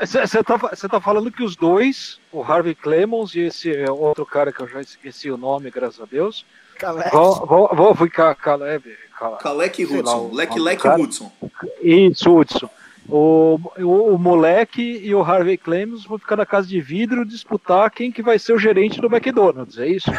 [0.00, 4.52] Você tá, cê tá falando que os dois, o Harvey Clemons e esse outro cara
[4.52, 6.46] que eu já esqueci o nome, graças a Deus,
[6.78, 7.10] Calé.
[7.10, 8.84] vão, vão, vão ficar Caleb.
[9.18, 10.18] Cal- Kalek Sei lá, Hudson.
[10.28, 11.32] o- Leque o Leque cara- Hudson.
[11.82, 12.70] Isso, Hudson.
[13.08, 17.90] O, o, o moleque e o Harvey Clemens vão ficar na casa de vidro disputar
[17.90, 20.10] quem que vai ser o gerente do McDonald's, é isso?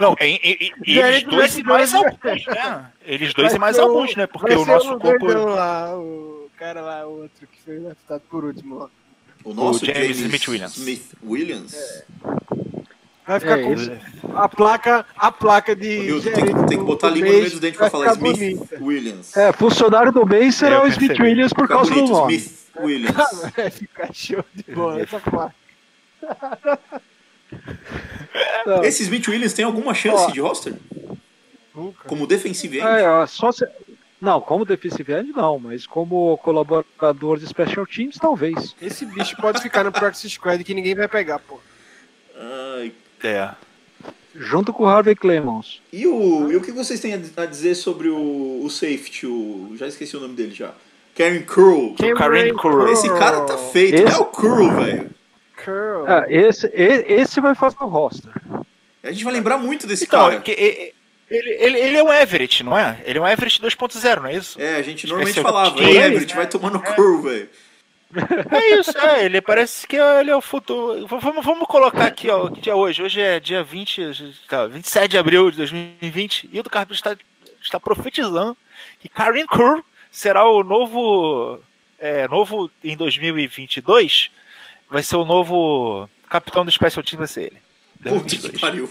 [0.00, 2.90] Não, e, e- e- eles é dois e mais alguns, né?
[3.04, 4.26] Eles dois Vai e mais o- alguns, né?
[4.26, 5.26] Porque o nosso o corpo.
[5.26, 8.88] lá, o cara lá, o outro que foi draftado por último lá.
[9.44, 10.76] O nosso James James Smith Williams.
[10.76, 12.04] Smith Williams.
[13.26, 14.00] Vai ficar É, com ele-
[14.34, 16.20] a placa, a placa de.
[16.22, 18.78] Tem, que- tem que botar a língua no meio dos dentes pra falar Smith bonita.
[18.80, 19.36] Williams.
[19.36, 21.18] É, funcionário do mês será Eu o Smith.
[21.18, 22.34] Williams por causa bonito, do nome.
[22.36, 23.16] Smith Williams.
[23.56, 25.54] Vai ficar show de bola essa placa.
[28.66, 28.82] Não.
[28.84, 30.30] Esse Smith Williams tem alguma chance Ó.
[30.30, 30.74] de roster?
[31.74, 32.08] Nunca.
[32.08, 32.86] Como defensive end?
[32.86, 33.66] É, ó, só se...
[34.20, 38.74] Não, como defensive end não, mas como colaborador de special teams, talvez.
[38.80, 41.60] Esse bicho pode ficar no practice squad que ninguém vai pegar, pô.
[43.26, 43.50] É.
[44.34, 45.80] Junto com o Harvey Clemons.
[45.92, 49.26] E o, e o que vocês têm a dizer sobre o, o safety?
[49.26, 50.72] O, já esqueci o nome dele já.
[51.16, 51.94] Karen Curl.
[52.16, 52.88] Karen Curl.
[52.92, 55.10] Esse cara tá feito, Esse- é o Curl, velho.
[55.64, 56.06] Curl.
[56.06, 58.30] É, esse, esse vai fazer o roster.
[59.02, 60.40] A gente vai lembrar muito desse Então, cara.
[60.40, 60.50] que-
[61.28, 63.00] ele, ele, ele é um Everett, não é?
[63.06, 64.60] Ele é um Everett 2.0, não é isso?
[64.60, 65.82] É, a gente normalmente Esse é o falava.
[65.82, 67.48] "Ei, Everett, vai tomar no Curl, velho.
[68.50, 71.06] É isso, é, ele parece que ele é o futuro.
[71.06, 73.02] Vamos, vamos colocar aqui, ó, que dia é hoje?
[73.02, 77.16] Hoje é dia 20, tá, 27 de abril de 2020, e o do Carpenter está,
[77.62, 78.56] está profetizando
[79.00, 81.60] que Karen Curl será o novo,
[81.98, 84.30] é, novo em 2022,
[84.88, 87.62] vai ser o novo capitão do Special Team, vai ser ele.
[88.02, 88.60] Puta que 2022.
[88.60, 88.90] pariu.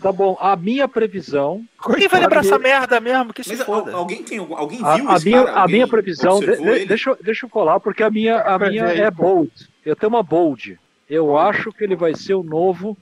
[0.00, 1.64] Tá bom, a minha previsão.
[1.96, 3.32] Quem vai lembrar essa merda mesmo?
[3.32, 3.92] Que se Mas foda.
[3.92, 5.60] al- alguém tem alguém A, viu a esse minha, cara?
[5.62, 6.38] a minha previsão.
[6.38, 9.22] de- deixa, eu- deixa eu falar, porque a minha, a minha é pô.
[9.22, 9.50] bold.
[9.84, 10.78] Eu tenho uma bold.
[11.08, 12.96] Eu acho que ele vai ser o novo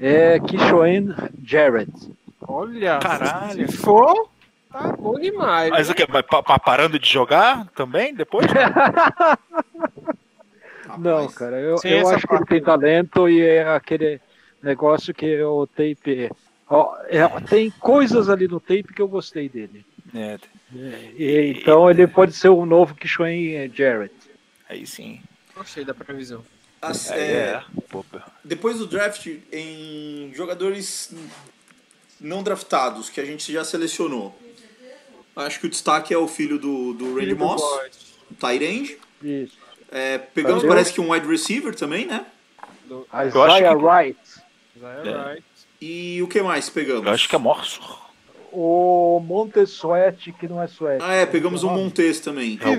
[0.00, 1.12] é, Kishoen
[1.44, 1.90] Jarrett.
[2.46, 3.68] Olha, Caralho.
[3.70, 4.28] se for,
[4.72, 5.70] tá bom demais.
[5.70, 6.06] Mas o que?
[6.06, 8.46] Pa- pa- parando de jogar também depois?
[10.98, 14.20] Não, cara, eu, eu acho que ele tem talento e é aquele
[14.62, 16.30] negócio que o tape.
[16.68, 19.84] ó, é, tem coisas ali no tape que eu gostei dele.
[20.14, 20.38] É,
[21.16, 24.14] E- então ele pode ser o novo Kishoen Jarrett.
[24.68, 25.20] aí sim.
[25.54, 26.42] Gostei da previsão.
[26.80, 27.62] as- Aí é, é.
[28.44, 31.12] Depois do draft, em jogadores
[32.20, 34.36] não draftados, que a gente já selecionou,
[35.36, 37.62] acho que o destaque é o filho do, do Randy Moss,
[38.30, 38.98] o Tyrande.
[39.22, 39.56] Isso.
[39.90, 40.68] É, pegamos, Valeu.
[40.76, 42.24] parece que um wide receiver também, né?
[43.12, 44.18] Acho Isaiah que- Wright.
[44.80, 45.42] Right.
[45.80, 47.06] E o que mais pegamos?
[47.06, 47.80] Eu acho que é Morso.
[48.50, 51.04] O Montesuete, que não é suete.
[51.04, 52.58] Ah, é, pegamos um Montes também.
[52.62, 52.70] É,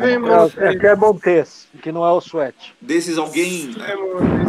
[0.66, 2.74] é que é Montes, que não é o suete.
[2.82, 3.72] Desses alguém.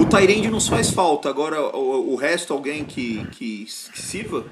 [0.01, 4.47] O Tyrande nos faz falta, agora o, o resto alguém que, que, que sirva?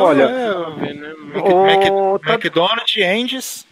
[0.00, 3.66] Olha, Mac- o, tá, McDonald's, Andes.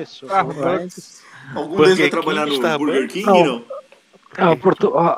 [0.00, 0.24] isso.
[0.24, 1.22] Starbucks.
[1.54, 2.94] Algum deles vai trabalhar King, no Starbucks?
[2.94, 3.26] Burger King?
[3.26, 3.44] Não.
[3.44, 3.64] Não.
[4.38, 4.56] Ah,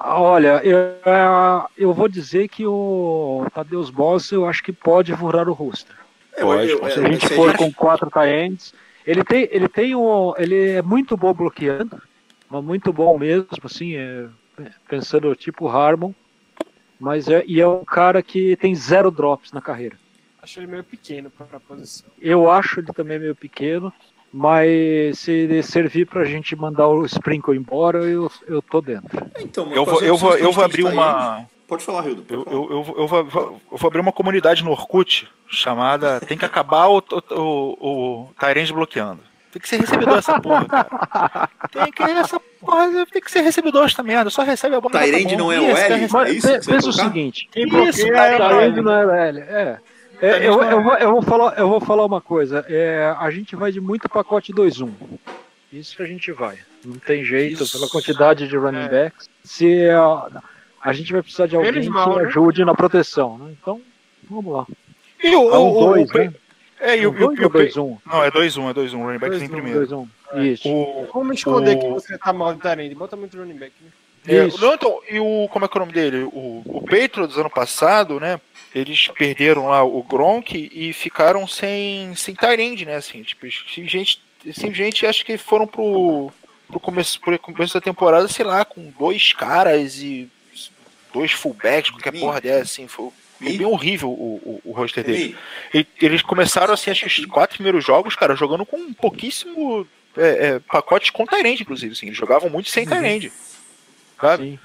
[0.02, 5.14] ah, olha, eu, ah, eu vou dizer que o Tadeus Boss eu acho que pode
[5.16, 5.96] furar o roster.
[6.36, 8.74] É, Pode, eu- com é, Se a gente for com quatro times,
[9.06, 12.00] ele tem, ele tem um, ele é muito bom bloqueando,
[12.50, 14.26] mas muito bom mesmo, assim, é,
[14.88, 16.12] pensando tipo Harmon,
[17.00, 19.96] mas é, e é um cara que tem zero drops na carreira.
[20.42, 22.08] Acho ele meio pequeno pra, pra posição.
[22.20, 23.92] Eu acho ele também meio pequeno,
[24.32, 29.26] mas se ele servir pra gente mandar o Sprinkle embora, eu, eu tô dentro.
[29.38, 31.12] Então, Eu vou, eu vou, a eu vou abrir uma.
[31.14, 32.22] Tyrande- Pode falar, Hildo.
[32.22, 32.56] pode Eu, falar.
[32.56, 36.44] eu, eu, vou- eu vou, eu vou abrir uma comunidade no Orkut chamada Tem que
[36.44, 39.20] acabar o, o, o, o Tyrande bloqueando.
[39.50, 41.48] Tem que ser recebedor essa porra, cara.
[41.72, 44.28] Tem que, essa porra, tem que ser recebedor essa merda.
[44.28, 45.00] Só recebe a bola.
[45.00, 45.72] Tyrande não é o L?
[45.72, 49.38] É isso pensa o seguinte, Quem Isso, bloqueia é o Tyrande não é velho.
[49.40, 49.78] É.
[50.20, 52.64] É, eu, não é- eu, vou, eu, vou falar, eu vou falar uma coisa.
[52.68, 54.90] É, a gente vai de muito pacote 2-1.
[55.72, 56.58] Isso que a gente vai.
[56.84, 57.78] Não tem jeito, Isso.
[57.78, 58.88] pela quantidade de running É.
[58.88, 59.28] backs.
[59.44, 60.42] Se a,
[60.80, 62.24] a gente vai precisar de alguém Menos que mal, né?
[62.26, 63.36] ajude na proteção.
[63.38, 63.54] Né?
[63.60, 63.80] Então,
[64.30, 64.66] vamos lá.
[65.22, 66.34] E o, É um o, o, 2, o- né?
[66.78, 67.98] É, e o, Um e o, dois e ou o, 2-1?
[68.06, 68.94] Não, é 2-1, é 2-1.
[69.00, 69.86] O running back vem 2-1, primeiro.
[69.86, 70.08] 2-1.
[70.42, 70.68] Isso.
[70.68, 72.94] O, Como esconder O- que você tá mal de Tyrande?
[72.94, 73.90] Bota muito running back, né?
[74.28, 74.60] É, Isso.
[74.60, 75.48] não, então, e o.
[75.52, 76.24] Como é que é o nome dele?
[76.24, 78.40] O, o Patriots ano passado, né?
[78.74, 82.96] Eles perderam lá o Gronk e ficaram sem, sem Tyrande, né?
[82.96, 84.20] Assim, tipo, gente,
[84.52, 86.30] simplesmente acho que foram pro,
[86.68, 90.28] pro, começo, pro começo da temporada, sei lá, com dois caras e
[91.12, 92.86] dois fullbacks, qualquer porra dessa, assim.
[92.86, 93.08] Foi,
[93.40, 95.36] bem horrível o, o, o roster dele.
[95.72, 99.86] E- Eles começaram, assim, acho que os quatro primeiros jogos, cara, jogando com um pouquíssimo
[100.16, 102.06] é, é, pacote com Tyrande, inclusive, assim.
[102.06, 103.32] Eles jogavam muito sem Tyrande.
[104.20, 104.44] Sabe?
[104.44, 104.58] Sim.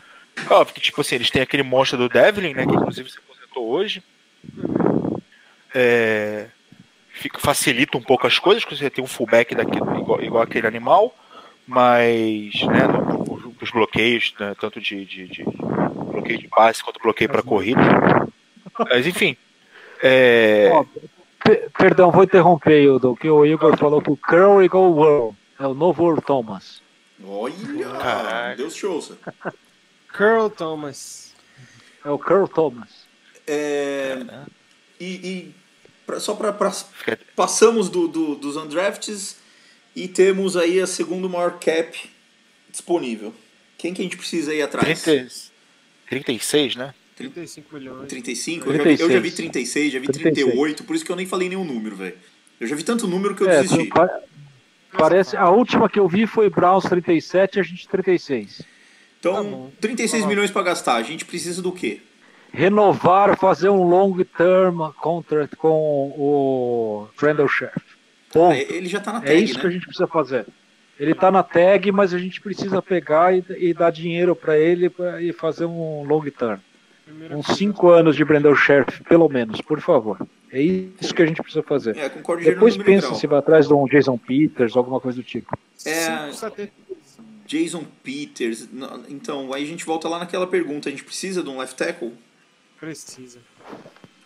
[0.49, 2.65] Óbvio que, tipo assim, eles têm aquele monstro do Devlin, né?
[2.65, 3.17] Que inclusive se
[3.59, 4.03] hoje.
[5.73, 6.47] É,
[7.13, 10.67] fica, facilita um pouco as coisas, porque você tem um fullback daqui, igual, igual aquele
[10.67, 11.15] animal,
[11.65, 16.99] mas né, no- os, os bloqueios, né, tanto de, de- de bloqueio de passe quanto
[17.01, 17.79] bloqueio para corrida.
[18.79, 19.37] Mas enfim.
[20.03, 20.71] É,
[21.43, 25.67] pe- perdão, vou interromper, Hildo, que o Igor falou que o Curry Go World é
[25.67, 26.81] o novo Earl Thomas.
[27.23, 27.53] olha,
[27.99, 28.57] Caralho.
[28.57, 29.17] Deus te ouça.
[30.17, 31.33] Curl Thomas.
[32.03, 33.00] É o Curl Thomas.
[33.47, 34.17] É,
[34.99, 35.55] e e
[36.05, 36.53] pra- só para
[37.35, 39.37] passamos do, do- dos undrafts
[39.95, 41.97] e temos aí a segundo maior cap
[42.69, 43.33] disponível.
[43.77, 45.01] Quem que a gente precisa ir atrás?
[45.03, 45.31] 30,
[46.09, 46.93] 36, né?
[47.15, 48.07] 35 milhões.
[48.07, 48.69] 35?
[48.69, 49.21] Eu já, vi, eu já 36.
[49.23, 50.45] vi 36, já vi 36.
[50.45, 52.17] 38, por isso que eu nem falei nenhum número, velho.
[52.59, 53.85] Eu já vi tanto número que eu É, desisti.
[53.89, 54.19] pa-
[54.93, 58.61] parece, a última que eu vi foi Browns 37 e a gente 36.
[59.19, 59.71] Então, Tá bom.
[59.81, 60.95] 36 milhões para gastar.
[60.95, 62.01] A gente precisa do quê?
[62.53, 67.79] Renovar, fazer um long term contract com o Randall Sheriff.
[68.31, 68.53] Ponto.
[68.53, 69.61] Ah, ele já tá na É tag, isso né?
[69.61, 70.45] que a gente precisa fazer.
[70.99, 74.89] Ele tá na tag, mas a gente precisa pegar e, e dar dinheiro para ele
[74.89, 76.59] pra, e fazer um long term.
[77.05, 77.59] Primeira Uns coisa.
[77.59, 80.17] 5 anos de Brandon Sheriff, pelo menos, por favor.
[80.51, 81.97] É isso que a gente precisa fazer.
[81.97, 85.57] É, concordo Depois pensa se vai atrás de um Jason Peters, alguma coisa do tipo.
[85.85, 86.69] É, 5,70.
[87.47, 88.69] Jason Peters.
[89.09, 90.89] Então, aí a gente volta lá naquela pergunta.
[90.89, 92.13] A gente precisa de um left tackle?
[92.81, 93.39] Precisa.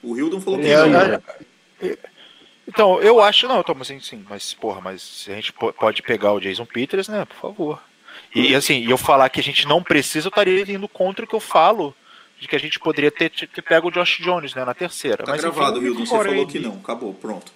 [0.02, 1.00] O Hildon falou que É, não.
[1.00, 1.22] é,
[1.82, 1.98] é,
[2.68, 6.02] Então, eu acho, não, Thomas, sim, sim, mas, porra, mas se a gente po- pode
[6.02, 7.84] pegar o Jason Peters, né, por favor.
[8.34, 11.28] E, assim, e eu falar que a gente não precisa, eu estaria indo contra o
[11.28, 11.94] que eu falo,
[12.40, 15.24] de que a gente poderia ter, ter pego o Josh Jones, né, na terceira.
[15.26, 16.06] Tá mas, gravado, enfim, Hildon.
[16.06, 16.76] Você falou que não.
[16.76, 17.52] Acabou, pronto.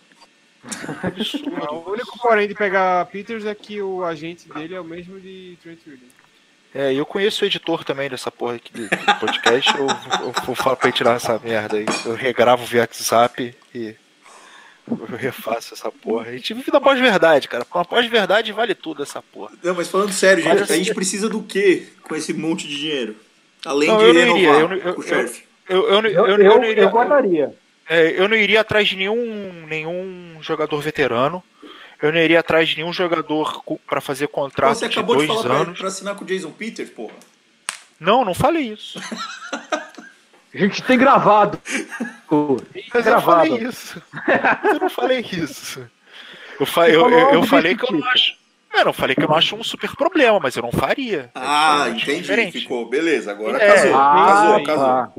[1.71, 5.57] O único porém de pegar Peters é que o agente dele é o mesmo de
[5.63, 6.11] Trent Williams.
[6.73, 8.87] É, e eu conheço o editor também dessa porra aqui do
[9.19, 9.87] podcast, eu,
[10.27, 11.85] eu vou falar pra ele tirar essa merda aí.
[12.05, 13.95] Eu regravo via WhatsApp e
[14.87, 16.27] eu refaço essa porra.
[16.29, 17.65] A gente vive da pós-verdade, cara.
[17.65, 19.51] Com a pós-verdade vale tudo essa porra.
[19.63, 22.77] Não, mas falando sério, gente, Mas a gente precisa do quê com esse monte de
[22.77, 23.15] dinheiro?
[23.65, 25.43] Além Não, de eu não renovar iria, eu não- eu- com o eu- chefe.
[25.67, 27.53] Eu, eu, eu, Eu, eu, eu, não iria, eu guardaria.
[27.87, 31.43] é, eu não iria atrás de nenhum, nenhum jogador veterano.
[32.01, 35.41] Eu não iria atrás de nenhum jogador pra fazer contrato Você de acabou de dois
[35.41, 35.79] falar pra, anos.
[35.79, 37.13] pra assinar com o Jason Peters, porra.
[37.99, 38.99] Não, não falei isso.
[40.53, 41.57] A gente tem gravado.
[41.57, 41.85] Tem
[42.93, 43.47] Mas eu gravado.
[43.49, 44.01] falei isso.
[44.73, 45.87] Eu não falei isso.
[46.59, 48.33] Eu, fa eu, eu, eu falei que eu não acho.
[48.73, 51.29] Eu não falei que eu não acho um super problema, mas eu não faria.
[51.35, 52.21] Ah, É entendi.
[52.21, 52.59] diferente.
[52.61, 52.89] Ficou.
[52.89, 53.67] Beleza, agora É.
[53.75, 53.95] casou.
[53.95, 54.85] Ah, casou, casou.
[54.85, 55.11] tá.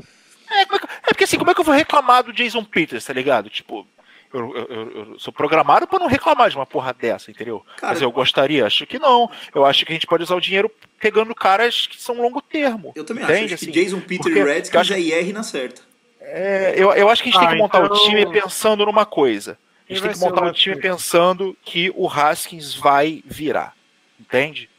[0.53, 2.63] É, como é, que- é porque assim, como é que eu vou reclamar do Jason
[2.65, 3.49] Peters, tá ligado?
[3.49, 3.87] Tipo,
[4.33, 7.65] eu, eu- eu- sou programado pra não reclamar de uma porra dessa, entendeu?
[7.77, 9.29] Cara, Mas eu gostaria, acho que não.
[9.53, 12.91] Eu acho que a gente pode usar o dinheiro pegando caras que são longo termo.
[12.95, 13.45] Eu também entende?
[13.45, 13.53] acho.
[13.55, 15.81] Acho que Assim, Jason Peters porque e Redskins acho- é IR na certa.
[16.21, 18.85] É, eu, eu acho que a gente tem Ah, que montar então- o time pensando
[18.85, 19.57] numa coisa.
[19.89, 23.75] A gente tem que montar o left time pensando que o Haskins vai virar.
[24.19, 24.69] Entende?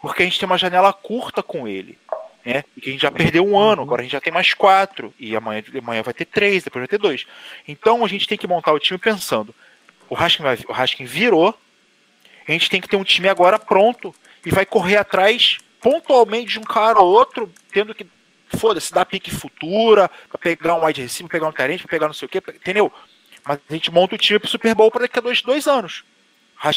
[0.00, 1.98] Porque a gente tem uma janela curta com ele.
[2.44, 2.64] Né?
[2.76, 5.12] E que a gente já perdeu um ano, agora a gente já tem mais quatro.
[5.18, 7.26] E amanhã, amanhã vai ter três, depois vai ter dois.
[7.68, 9.54] Então a gente tem que montar o time pensando.
[10.08, 11.54] O Haskins, vai, o Haskins virou.
[12.48, 14.14] A gente tem que ter um time agora pronto.
[14.44, 18.06] E vai correr atrás pontualmente de um cara ou outro, tendo que
[18.56, 22.14] foda-se, dar pique futura, pra pegar um wide receiver, pegar um tarente, pra pegar não
[22.14, 22.92] sei o quê, entendeu?
[23.46, 26.04] Mas a gente monta o time pro Super Bowl para daqui a dois, dois anos.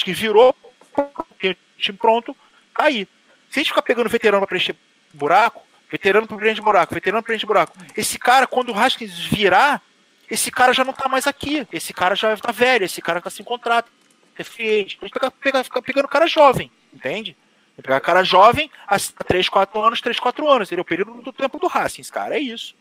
[0.03, 0.55] Que virou,
[1.39, 2.35] tem o time pronto,
[2.75, 3.07] tá aí.
[3.49, 4.75] Se a gente ficar pegando veterano pra preencher
[5.13, 9.81] buraco, veterano pra preencher buraco, veterano pra preencher buraco, esse cara, quando o Haskins virar,
[10.29, 11.67] esse cara já não tá mais aqui.
[11.71, 13.91] Esse cara já tá velho, esse cara tá sem contrato,
[14.37, 14.69] é free.
[14.69, 17.37] A gente pega, pega, fica pegando cara jovem, entende?
[17.81, 20.71] Pegar cara jovem há 3, 4 anos, 3, 4 anos.
[20.71, 22.35] Ele é o período do tempo do Haskins, cara.
[22.35, 22.75] É isso.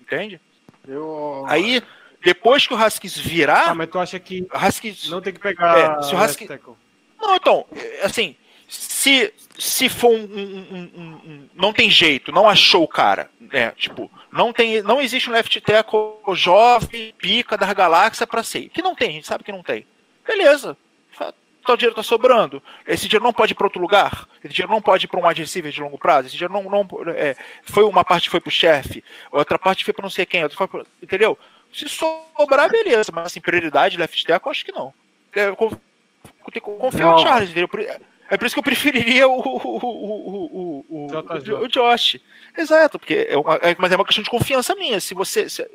[0.00, 0.40] Entende?
[0.86, 1.44] Eu...
[1.46, 1.82] Aí,
[2.24, 5.10] depois que o Haskins Ah, virar, mas tu acha que Haskins.
[5.10, 6.74] não tem que pegar É, se o tackle?
[7.20, 7.66] Não, então,
[8.02, 8.36] assim,
[8.68, 13.70] se, se for um, um- um- um- Não tem jeito, não achou o cara, né?
[13.72, 18.68] Tipo, não, tem, não existe um left tackle jovem, pica da galáxia pra ser.
[18.68, 19.86] Que não tem, a gente sabe que não tem.
[20.26, 20.76] Beleza.
[21.66, 22.62] O dinheiro tá sobrando.
[22.86, 24.26] Esse dinheiro não pode ir para outro lugar.
[24.42, 26.28] Esse dinheiro não pode ir para um receiver de longo prazo.
[26.28, 26.62] Esse dinheiro não.
[26.62, 30.42] não é, foi uma parte foi pro chefe, outra parte foi para não sei quem,
[30.42, 31.38] outra foi pro, entendeu?
[31.70, 33.12] Se sobrar, beleza.
[33.14, 34.94] Mas assim, prioridade left tackle, acho que não.
[35.34, 35.74] É, eu conf-
[36.50, 37.18] tem que confiar no.
[37.18, 37.68] Charles, entendeu?
[38.28, 41.52] Por- É por isso que eu preferiria o, o, o, o, o, JJ.
[41.54, 42.18] o, o Josh.
[42.56, 45.00] Exato, porque é uma, é- mas é uma questão de confiança minha.
[45.00, 45.48] Se você.
[45.48, 45.66] Se,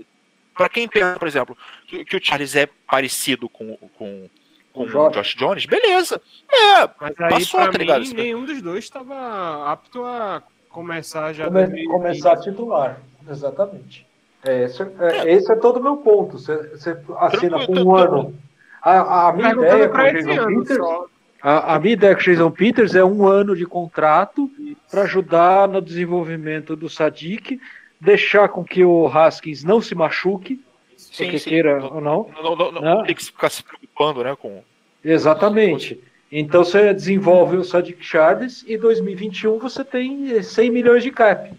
[0.55, 4.29] para quem pensa, por exemplo, que, que o Charles é parecido com, com,
[4.71, 5.33] com o Josh.
[5.35, 6.21] Jones, beleza.
[6.51, 8.01] É, Mas aí, Passou, tá ligado?
[8.01, 11.45] mim, nenhum dos dois estava apto a começar já.
[11.45, 11.87] Come- 2020.
[11.91, 13.01] começar titular.
[13.27, 14.05] Exatamente.
[14.45, 16.37] É, esse, é, esse é todo o meu ponto.
[16.37, 18.19] Você, você assina com Tranquilo, um tranquilo.
[18.19, 18.39] ano.
[18.81, 21.07] A, a minha ideia com pra o
[21.43, 24.49] a, a minha ideia com o Jason Peters é um ano de contrato
[24.89, 27.59] para ajudar no desenvolvimento do Sadiq,
[27.99, 30.61] deixar com que o Haskins não se machuque,
[30.95, 31.49] sim, porque sim.
[31.49, 32.29] queira Não, ou não.
[32.41, 33.03] não, não, não, Não.
[33.03, 34.35] tem que ficar se preocupando, né?
[34.39, 34.63] Com...
[35.03, 35.99] Exatamente.
[36.31, 41.51] Então você desenvolve o Sadiq Charles e 2021 você tem 100 milhões de cap.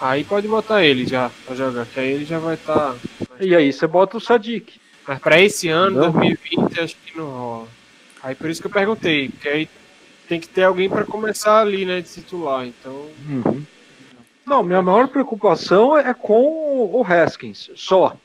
[0.00, 2.94] Aí pode botar ele já pra jogar, que aí ele já vai estar.
[3.40, 4.80] E aí você bota o Sadiq.
[5.08, 6.12] Mas pra esse ano, Não.
[6.12, 7.68] 2020, acho que não rola.
[8.22, 9.68] Aí por isso que eu perguntei, porque aí
[10.28, 12.66] tem que ter alguém pra começar ali, né, de titular.
[12.66, 13.08] Então.
[14.46, 18.16] Não, minha maior preocupação é com o Haskins, só.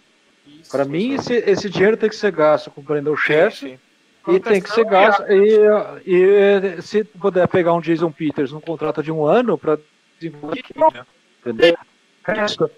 [0.69, 3.15] Para mim, esse, esse dinheiro tem que ser gasto com o Brandon
[3.51, 3.77] sim.
[4.27, 5.23] e tem que ser gasto.
[5.29, 5.59] E,
[6.05, 9.77] e se puder pegar um Jason Peters num contrato de um ano para
[10.19, 10.63] desenvolver,
[11.39, 11.77] entendeu?
[12.23, 12.69] Resto,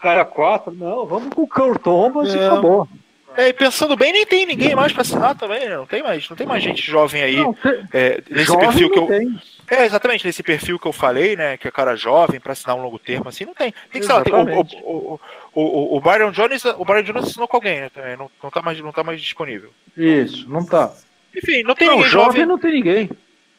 [0.00, 2.46] cara 4, não, vamos com o Kurt Thomas e Não.
[2.46, 2.88] acabou.
[3.36, 5.76] É, e pensando bem, nem tem ninguém mais pra assinar também, né?
[5.76, 7.36] Não tem mais, não tem mais gente jovem aí.
[7.36, 7.56] Não,
[7.92, 9.06] é, nesse perfil que eu.
[9.06, 9.40] tem.
[9.70, 11.56] É, exatamente, nesse perfil que eu falei, né?
[11.56, 13.74] Que é cara jovem pra assinar um longo termo, assim, não tem.
[13.90, 15.20] Tem que, o, o,
[15.54, 17.88] o, o Byron Jones, o Byron Jones assinou com alguém, né?
[17.88, 19.70] Também, não, não, tá mais, não tá mais disponível.
[19.96, 20.92] Isso, não tá.
[21.36, 22.46] Enfim, não tem Não, ninguém jovem jovem.
[22.46, 23.10] não tem ninguém.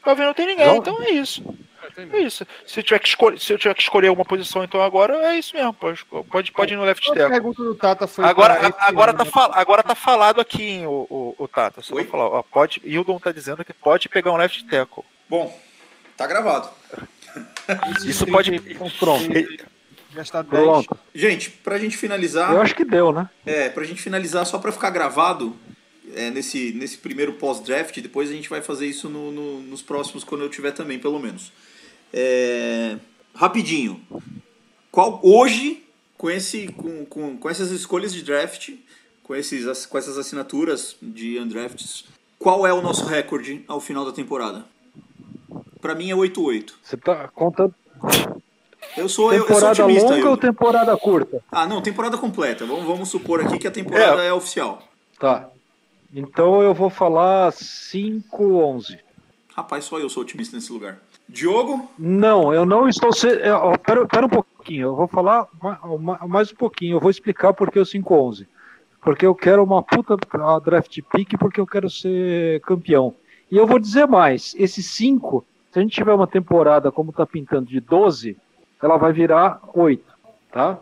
[0.05, 0.79] Jovem não tem ninguém, Jovem.
[0.79, 1.43] então é isso.
[1.97, 2.45] É isso.
[2.67, 5.37] Se eu, tiver que escolher, se eu tiver que escolher uma posição, então agora é
[5.37, 5.73] isso mesmo.
[5.73, 7.29] Pode, pode, pode ir no left A tackle.
[7.31, 8.25] pergunta do Tata foi.
[8.25, 9.31] Agora, agora, ano, tá né?
[9.31, 11.81] fal, agora tá falado aqui, hein, o, o, o Tata.
[11.81, 15.03] Só vou falar, ó, pode, Hildon tá dizendo que pode pegar um left tackle.
[15.29, 15.57] Bom,
[16.17, 16.69] tá gravado.
[17.95, 18.51] Esses Isso pode.
[18.59, 19.25] 30, Então, pronto.
[20.13, 20.63] Gastar 10.
[20.63, 20.97] Pronto.
[21.13, 22.51] Gente, pra gente finalizar.
[22.53, 23.29] Eu acho que deu, né?
[23.45, 25.53] É, pra gente finalizar, só pra ficar gravado
[26.15, 30.23] é, nesse, nesse primeiro pós-draft, depois a gente vai fazer isso no, no- nos próximos,
[30.23, 31.51] quando eu tiver também, pelo menos.
[32.17, 32.97] É,
[33.33, 34.01] rapidinho.
[34.89, 35.83] Qual, hoje,
[36.17, 38.69] com, esse, com, com, com essas escolhas de draft,
[39.21, 42.05] com, esses, com essas assinaturas de undrafts,
[42.39, 44.65] qual é o nosso recorde ao final da temporada?
[45.81, 46.71] Pra mim é 8-8.
[46.81, 47.75] Você tá contando
[48.95, 50.09] Eu sou, eu, eu sou temporada otimista.
[50.09, 51.43] longa eu- ou temporada curta?
[51.51, 52.65] Ah, não, temporada completa.
[52.65, 54.81] Vamos, vamos supor aqui que a temporada é, oficial.
[55.19, 55.49] Tá.
[56.13, 58.99] Então eu vou falar 5-11.
[59.53, 61.01] Rapaz, só eu sou otimista nesse lugar.
[61.27, 61.89] Diogo?
[61.97, 63.11] Não, eu não estou.
[63.11, 63.27] Se...
[63.27, 63.51] é,
[63.85, 66.95] Pera, pera um pouquinho, eu vou falar ma- ma- mais um pouquinho.
[66.95, 68.45] Eu vou explicar por que o 5-11.
[69.01, 70.15] Porque eu quero uma puta
[70.63, 73.13] draft pick, porque eu quero ser campeão.
[73.51, 77.25] E eu vou dizer mais: esse 5, se a gente tiver uma temporada como tá
[77.25, 78.35] pintando de 12,
[78.81, 80.03] ela vai virar 8,
[80.51, 80.79] tá?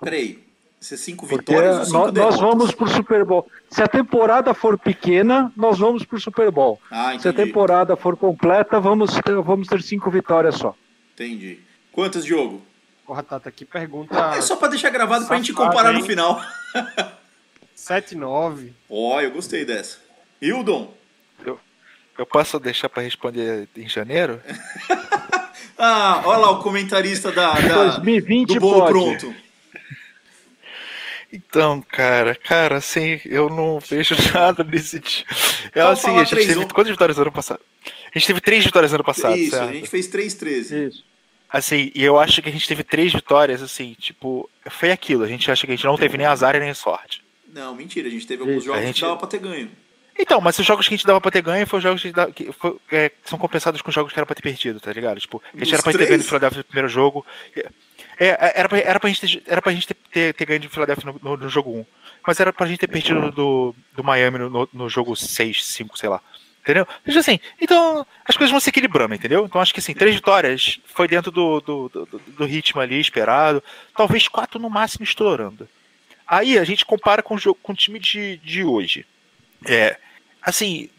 [0.00, 0.47] Peraí.
[0.80, 3.50] É cinco Porque vitórias ou cinco nós, nós vamos pro Super Bowl.
[3.68, 6.80] Se a temporada for pequena, nós vamos pro Super Bowl.
[6.90, 10.74] Ah, Se a temporada for completa, vamos ter, vamos ter cinco vitórias só.
[11.14, 11.58] Entendi.
[11.90, 12.62] Quantas, Diogo?
[13.04, 16.04] Porra, Tata, aqui pergunta É só pra deixar gravado pra gente Safado, comparar no hein?
[16.04, 16.40] final.
[17.76, 18.70] 7-9.
[18.88, 19.98] Ó, eu gostei dessa.
[20.40, 20.92] Hildon?
[22.16, 24.40] Eu posso deixar pra responder em janeiro?
[25.80, 28.90] Ah, olha lá o comentarista da, da- 2020 do bolo pode.
[28.92, 29.34] pronto.
[31.32, 35.30] Então, cara, cara, assim, eu não vejo nada nesse tipo.
[35.74, 36.72] É assim, a gente teve 3-1.
[36.72, 37.60] quantas vitórias no ano passado?
[38.14, 39.68] A gente teve três vitórias no ano passado, Isso, certo?
[39.68, 40.88] a gente fez 3-13.
[40.88, 41.04] Isso.
[41.50, 45.24] Assim, e eu acho que a gente teve três vitórias, assim, tipo, foi aquilo.
[45.24, 47.22] A gente acha que a gente não teve nem azar e nem sorte.
[47.52, 49.70] Não, mentira, a gente teve alguns Isso, jogos gente- que dava pra ter ganho.
[50.18, 52.30] Então, mas os jogos que a gente dava pra ter ganho foram jogos que, dá-
[52.30, 55.20] que foi- é, que são compensados com jogos que era pra ter perdido, tá ligado?
[55.20, 56.18] Tipo, a gente era pra ter ganho
[56.56, 57.24] no primeiro jogo.
[58.18, 61.12] É, era, pra, era pra gente era pra gente ter, ter, ter ganho do Philadelphia
[61.12, 61.86] no, no- no jogo 1.
[62.26, 66.08] Mas era pra gente ter perdido do, do Miami no, no, jogo 6, 5, sei
[66.08, 66.20] lá.
[66.62, 66.86] Entendeu?
[67.06, 69.44] Então, assim, então as coisas vão se equilibrando, entendeu?
[69.46, 72.06] Então acho que assim, três vitórias foi dentro do, do, do,
[72.36, 73.62] do- ritmo ali esperado.
[73.96, 75.68] Talvez quatro no máximo estourando.
[76.26, 79.06] Aí a gente compara com o, jogo, com o time de, de hoje.
[79.66, 79.96] É,
[80.42, 80.90] assim,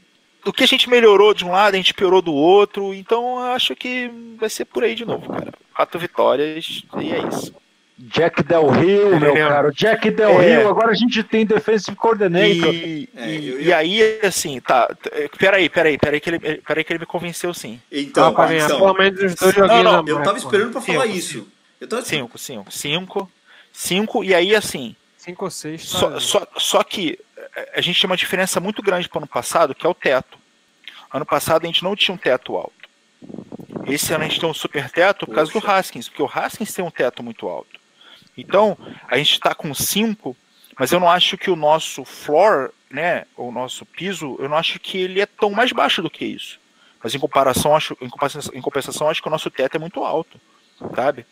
[0.44, 3.76] o que a gente melhorou de um lado, a gente piorou do outro, então acho
[3.76, 4.10] que
[4.40, 5.54] vai ser por aí de novo, cara.
[5.80, 7.56] Quatro vitórias e é isso.
[7.98, 9.48] Jack Del Rio, meu É.
[9.48, 9.72] caro.
[9.72, 10.58] Jack Del É.
[10.60, 12.74] Rio, agora a gente tem defensive coordinator.
[12.74, 14.94] E, É, e- eu e ia- aí, assim, tá.
[15.38, 17.80] Peraí, peraí, peraí que ele, peraí que ele me convenceu sim.
[17.90, 21.04] Então, Ah, então pelo menos os dois não, não, eu mais, tava esperando pra falar
[21.06, 21.48] Cinco, isso.
[21.80, 23.32] Eu tava Cinco, cinco, cinco,
[23.72, 25.82] cinco, e aí assim, 5 ou 6.
[25.88, 27.18] só, só, só que
[27.56, 29.94] eh, a gente tem uma diferença muito grande para o ano passado, que é o
[29.94, 30.38] teto.
[31.14, 32.74] Ano passado a gente não tinha um teto alto.
[33.86, 36.74] Esse ano a gente tem um super teto por causa do Haskins, porque o Haskins
[36.74, 37.80] tem um teto muito alto.
[38.38, 38.78] Então,
[39.08, 40.36] a gente está com 5,
[40.78, 44.80] mas eu não acho que o nosso floor, né, o nosso piso, eu não acho
[44.80, 46.60] que ele é tão mais baixo do que isso.
[47.04, 50.04] Mas em comparação, acho, em compensação, em compensação acho que o nosso teto é muito
[50.04, 50.40] alto,
[50.96, 51.26] sabe?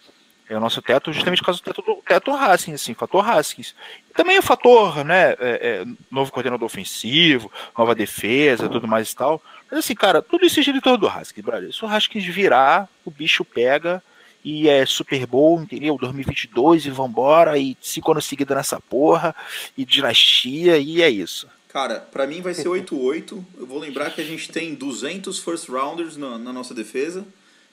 [0.50, 3.76] É o nosso teto justamente por causa do teto, do teto Haskins, assim, fator Haskins.
[4.10, 9.16] E também o fator, né, é, é, novo coordenador ofensivo, nova defesa, tudo mais e
[9.16, 9.42] tal.
[9.70, 11.74] Mas assim, cara, tudo isso é torno do Haskins, brother.
[11.74, 14.02] Se o Haskins virar, o bicho pega
[14.44, 15.98] e é Super Bowl, entendeu?
[15.98, 19.36] 2022 e vambora, e cinco anos seguidos nessa porra,
[19.78, 21.50] e dinastia, e é isso.
[21.68, 23.44] Cara, pra mim vai ser 8-8.
[23.58, 27.26] Eu vou lembrar que a gente tem 200 first rounders na, na nossa defesa,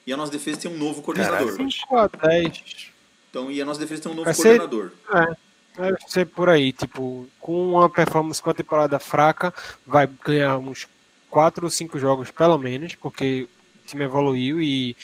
[0.05, 1.55] e a nossa defesa tem um novo coordenador.
[1.55, 2.91] 5 a 10.
[3.29, 4.91] Então, e a nossa defesa tem um novo Vai ser- coordenador.
[5.13, 6.71] É, deve ser por aí.
[6.71, 9.53] Tipo, com uma performance com a temporada fraca,
[9.87, 10.87] vai ganhar uns
[11.35, 13.45] 4 ou 5 jogos pelo menos, porque
[13.83, 14.95] o time evoluiu e,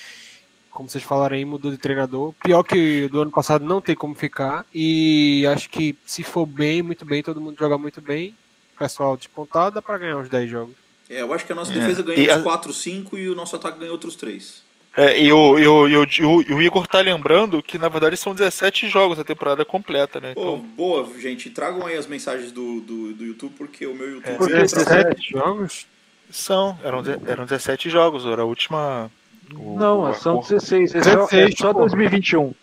[0.70, 2.34] como vocês falaram aí, mudou de treinador.
[2.42, 4.66] Pior que do ano passado não tem como ficar.
[4.74, 8.34] E acho que se for bem, muito bem, todo mundo jogar muito bem,
[8.74, 10.74] o pessoal despontado, dá pra ganhar uns 10 jogos.
[11.10, 11.76] É, eu acho que a nossa É.
[11.76, 14.64] defesa E ganha a- uns 4, 5 e o nosso ataque ganha outros 3.
[14.96, 17.90] É, e, o, e, o, e, o, e o- e Igor tá lembrando que, na
[17.90, 20.34] verdade, são 17 jogos a temporada completa, né?
[20.34, 21.50] Pô, Então, boa, gente.
[21.50, 24.32] Tragam aí as mensagens do, do, do YouTube, porque o meu YouTube.
[24.34, 24.36] É.
[24.38, 25.86] Por que tá- 17 jogos?
[26.32, 29.12] São, eram, eram 17 jogos, era a última.
[29.54, 30.96] o- Não, o- são o- 16.
[30.96, 31.80] Esse é, 16, é só pô.
[31.80, 32.54] 2021.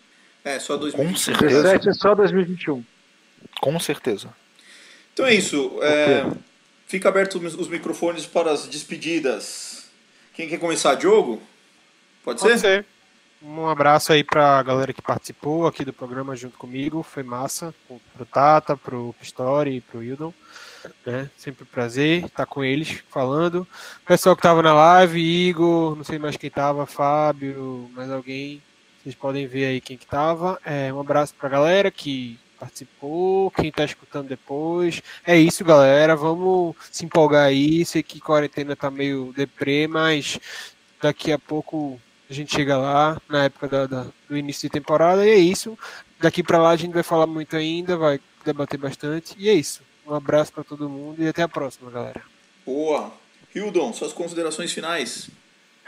[0.43, 1.19] É, só Com 2020.
[1.19, 1.61] certeza.
[1.63, 2.83] 17 é só 2021.
[3.61, 4.29] Com certeza.
[5.13, 5.77] Então é isso.
[5.81, 6.25] É,
[6.87, 9.89] fica aberto os microfones para as despedidas.
[10.33, 11.41] Quem quer começar, Diogo?
[12.23, 12.47] Pode ser?
[12.49, 12.85] Pode ser.
[13.41, 17.03] Um abraço aí pra galera que participou aqui do programa junto comigo.
[17.03, 17.73] Foi massa.
[18.15, 20.33] Pro Tata, pro Pistori e pro Hildon.
[21.05, 21.29] Né?
[21.37, 23.67] Sempre um prazer estar com eles falando.
[24.05, 28.61] Pessoal que tava na live, Igor, não sei mais quem tava, Fábio, mais alguém.
[29.01, 30.59] Vocês podem ver aí quem que tava.
[30.65, 35.01] É, um abraço pra galera que participou, quem tá escutando depois.
[35.25, 36.15] É isso, galera.
[36.15, 37.85] Vamos se empolgar aí.
[37.85, 40.37] Sei que quarentena tá meio deprê, mas
[41.01, 41.99] daqui a pouco
[42.29, 45.77] a gente chega lá na época da, da- do início de temporada e é isso.
[46.19, 49.81] Daqui pra lá a gente vai falar muito ainda, vai debater bastante e é isso.
[50.09, 52.21] Um abraço pra todo mundo e até a próxima, galera.
[52.65, 53.13] Boa.
[53.53, 55.29] Hildon, suas considerações finais.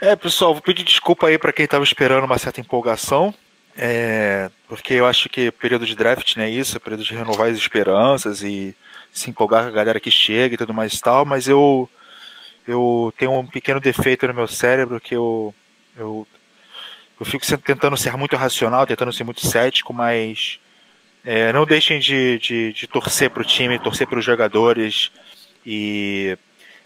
[0.00, 3.34] É, pessoal, vou pedir desculpa aí para quem estava esperando uma certa empolgação,
[3.76, 7.48] é, porque eu acho que período de draft não é isso, é período de renovar
[7.48, 8.76] as esperanças e
[9.12, 11.88] se empolgar com a galera que chega e tudo mais e tal, mas eu
[12.66, 15.54] eu tenho um pequeno defeito no meu cérebro que eu
[15.96, 16.26] eu,
[17.18, 20.58] eu fico sempre tentando ser muito racional, tentando ser muito cético, mas
[21.24, 25.10] é, não deixem de, de, de torcer pro time, torcer pros jogadores
[25.64, 26.36] e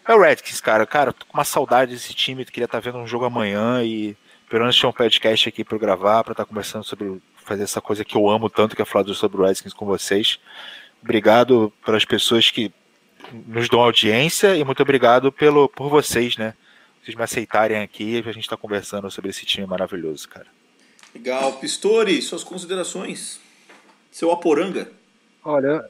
[0.07, 0.87] é o Redskins, cara.
[0.87, 2.45] Cara, tô com uma saudade desse time.
[2.45, 4.17] Queria estar vendo um jogo amanhã e
[4.49, 8.05] pelo menos tinha um podcast aqui para gravar, para estar conversando sobre fazer essa coisa
[8.05, 10.39] que eu amo tanto, que é falar sobre o Redskins com vocês.
[11.03, 12.73] Obrigado pelas pessoas que
[13.47, 16.55] nos dão audiência e muito obrigado pelo, por vocês, né?
[17.03, 20.47] Vocês me aceitarem aqui e a gente estar conversando sobre esse time maravilhoso, cara.
[21.15, 21.55] Legal.
[21.55, 23.41] Pistori, suas considerações.
[24.17, 24.89] Seu Aporanga.
[25.45, 25.85] Olha,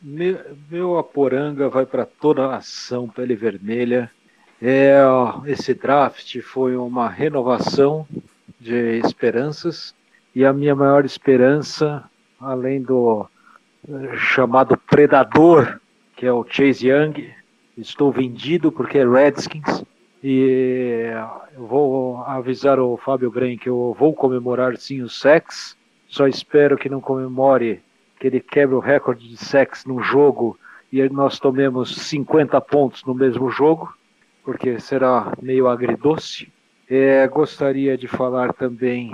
[0.00, 0.38] meu,
[0.70, 4.08] meu Aporanga vai para toda a ação pele vermelha.
[4.62, 5.00] É,
[5.46, 8.06] esse draft foi uma renovação
[8.60, 9.92] de esperanças
[10.32, 12.08] e a minha maior esperança,
[12.40, 13.26] além do
[13.88, 15.80] eh, chamado predador,
[16.14, 17.34] que é o Chase Young,
[17.76, 19.82] estou vendido porque é Redskins
[20.22, 21.10] e
[21.56, 25.76] eu vou avisar o Fábio Gren que eu vou comemorar sim o sex.
[26.12, 27.80] Só espero que não comemore
[28.20, 30.58] que ele quebre o recorde de sex no jogo
[30.92, 33.90] e nós tomemos 50 pontos no mesmo jogo,
[34.44, 36.52] porque será meio agridoce.
[36.86, 39.10] É, gostaria de falar também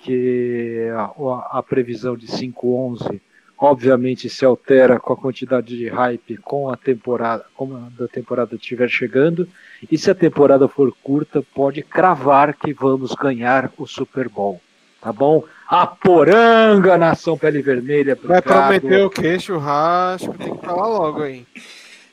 [0.00, 3.20] que a, a previsão de 5-11
[3.56, 8.88] obviamente se altera com a quantidade de hype com a temporada, como a temporada estiver
[8.88, 9.46] chegando,
[9.88, 14.60] e se a temporada for curta, pode cravar que vamos ganhar o Super Bowl.
[15.00, 15.44] Tá bom?
[15.70, 18.18] A poranga, nação pele vermelha.
[18.24, 19.38] Vai prometer o quê?
[19.38, 21.46] Churrasco, tem que falar logo aí.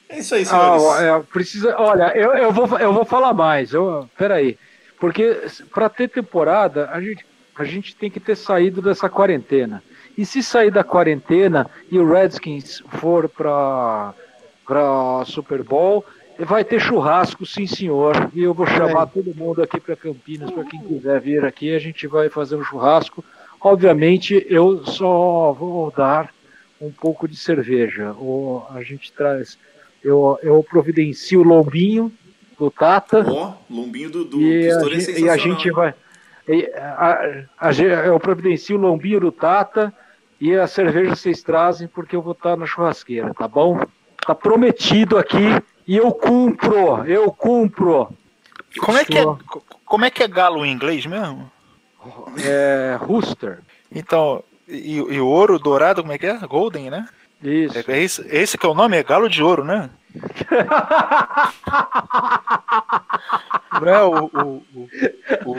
[0.08, 1.02] É isso aí, Ah, senhores.
[1.02, 3.74] é, precisa, olha, eu, eu, vou, eu vou falar mais.
[3.74, 4.58] Eu, peraí.
[5.00, 5.42] Porque
[5.74, 7.26] para ter temporada, a gente,
[7.58, 9.82] a gente tem que ter saído dessa quarentena.
[10.16, 14.14] E se sair da quarentena e o Redskins for para
[14.68, 16.04] para Super Bowl,
[16.40, 18.30] vai ter churrasco, sim senhor.
[18.34, 21.80] E eu vou chamar todo mundo aqui para Campinas, para quem quiser vir aqui, a
[21.80, 23.24] gente vai fazer um churrasco.
[23.60, 26.34] Obviamente, eu só vou dar
[26.80, 28.12] um pouco de cerveja.
[28.14, 29.58] O, a gente traz,
[30.04, 32.12] eu, eu providencio lombinho
[32.58, 33.26] do Tata.
[33.28, 35.94] Ó, lombinho do, do e, a, é e a gente vai.
[36.48, 37.74] e a- a
[38.06, 39.94] eu providencio o lombinho do Tata
[40.40, 43.80] e a cerveja vocês trazem porque eu vou estar na churrasqueira, tá bom?
[44.26, 45.46] Tá prometido aqui
[45.88, 48.10] e eu cumpro, eu cumpro.
[48.80, 49.24] Como é que é,
[49.86, 51.50] como é que é galo em inglês mesmo?
[52.44, 53.60] É, Rooster.
[53.94, 56.38] Então, e, e ouro, dourado, como é que é?
[56.40, 57.08] Golden, né?
[57.44, 57.78] Isso.
[57.78, 58.98] É, é esse, esse que é o nome?
[58.98, 59.90] É galo de ouro, né?
[63.82, 64.26] Não é o.
[64.26, 64.90] o, o,
[65.46, 65.56] o,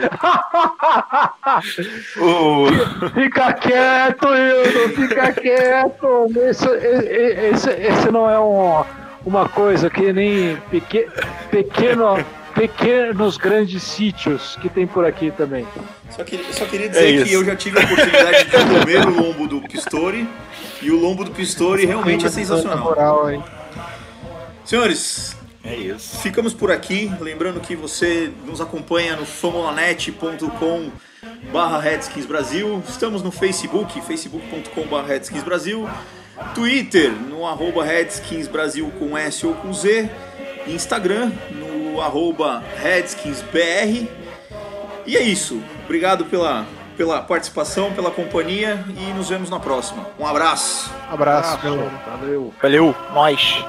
[2.65, 6.27] o- Fica quieto, Hildo, fica quieto.
[6.49, 8.83] Esse, esse, esse não é um,
[9.25, 11.07] uma coisa que nem peque,
[11.49, 12.17] pequeno,
[12.53, 15.65] pequenos grandes sítios que tem por aqui também.
[16.09, 17.25] Só, que, só queria dizer É isso.
[17.25, 20.27] que eu já tive a oportunidade de comer o lombo do Pistori
[20.81, 22.79] e o lombo do Pistori realmente é Na sensacional.
[22.83, 23.43] moral, hein?
[24.65, 26.17] Senhores, é isso.
[26.21, 27.11] ficamos por aqui.
[27.19, 30.91] Lembrando que você nos acompanha no famolanet.com
[31.51, 32.81] barra Redskins Brasil.
[32.87, 35.87] Estamos no Facebook, facebook.com barra Redskins Brasil.
[36.55, 40.09] Twitter, no arroba Redskins Brasil com S ou com Z.
[40.67, 41.68] Instagram, no
[42.01, 44.07] arroba RedskinsBR.
[45.05, 45.61] E é isso.
[45.85, 46.65] Obrigado pela,
[46.95, 50.05] pela participação, pela companhia e nos vemos na próxima.
[50.19, 50.91] Um abraço.
[51.09, 51.91] Abraço, galera.
[52.19, 52.53] Valeu.
[52.61, 53.65] Valeu, nós.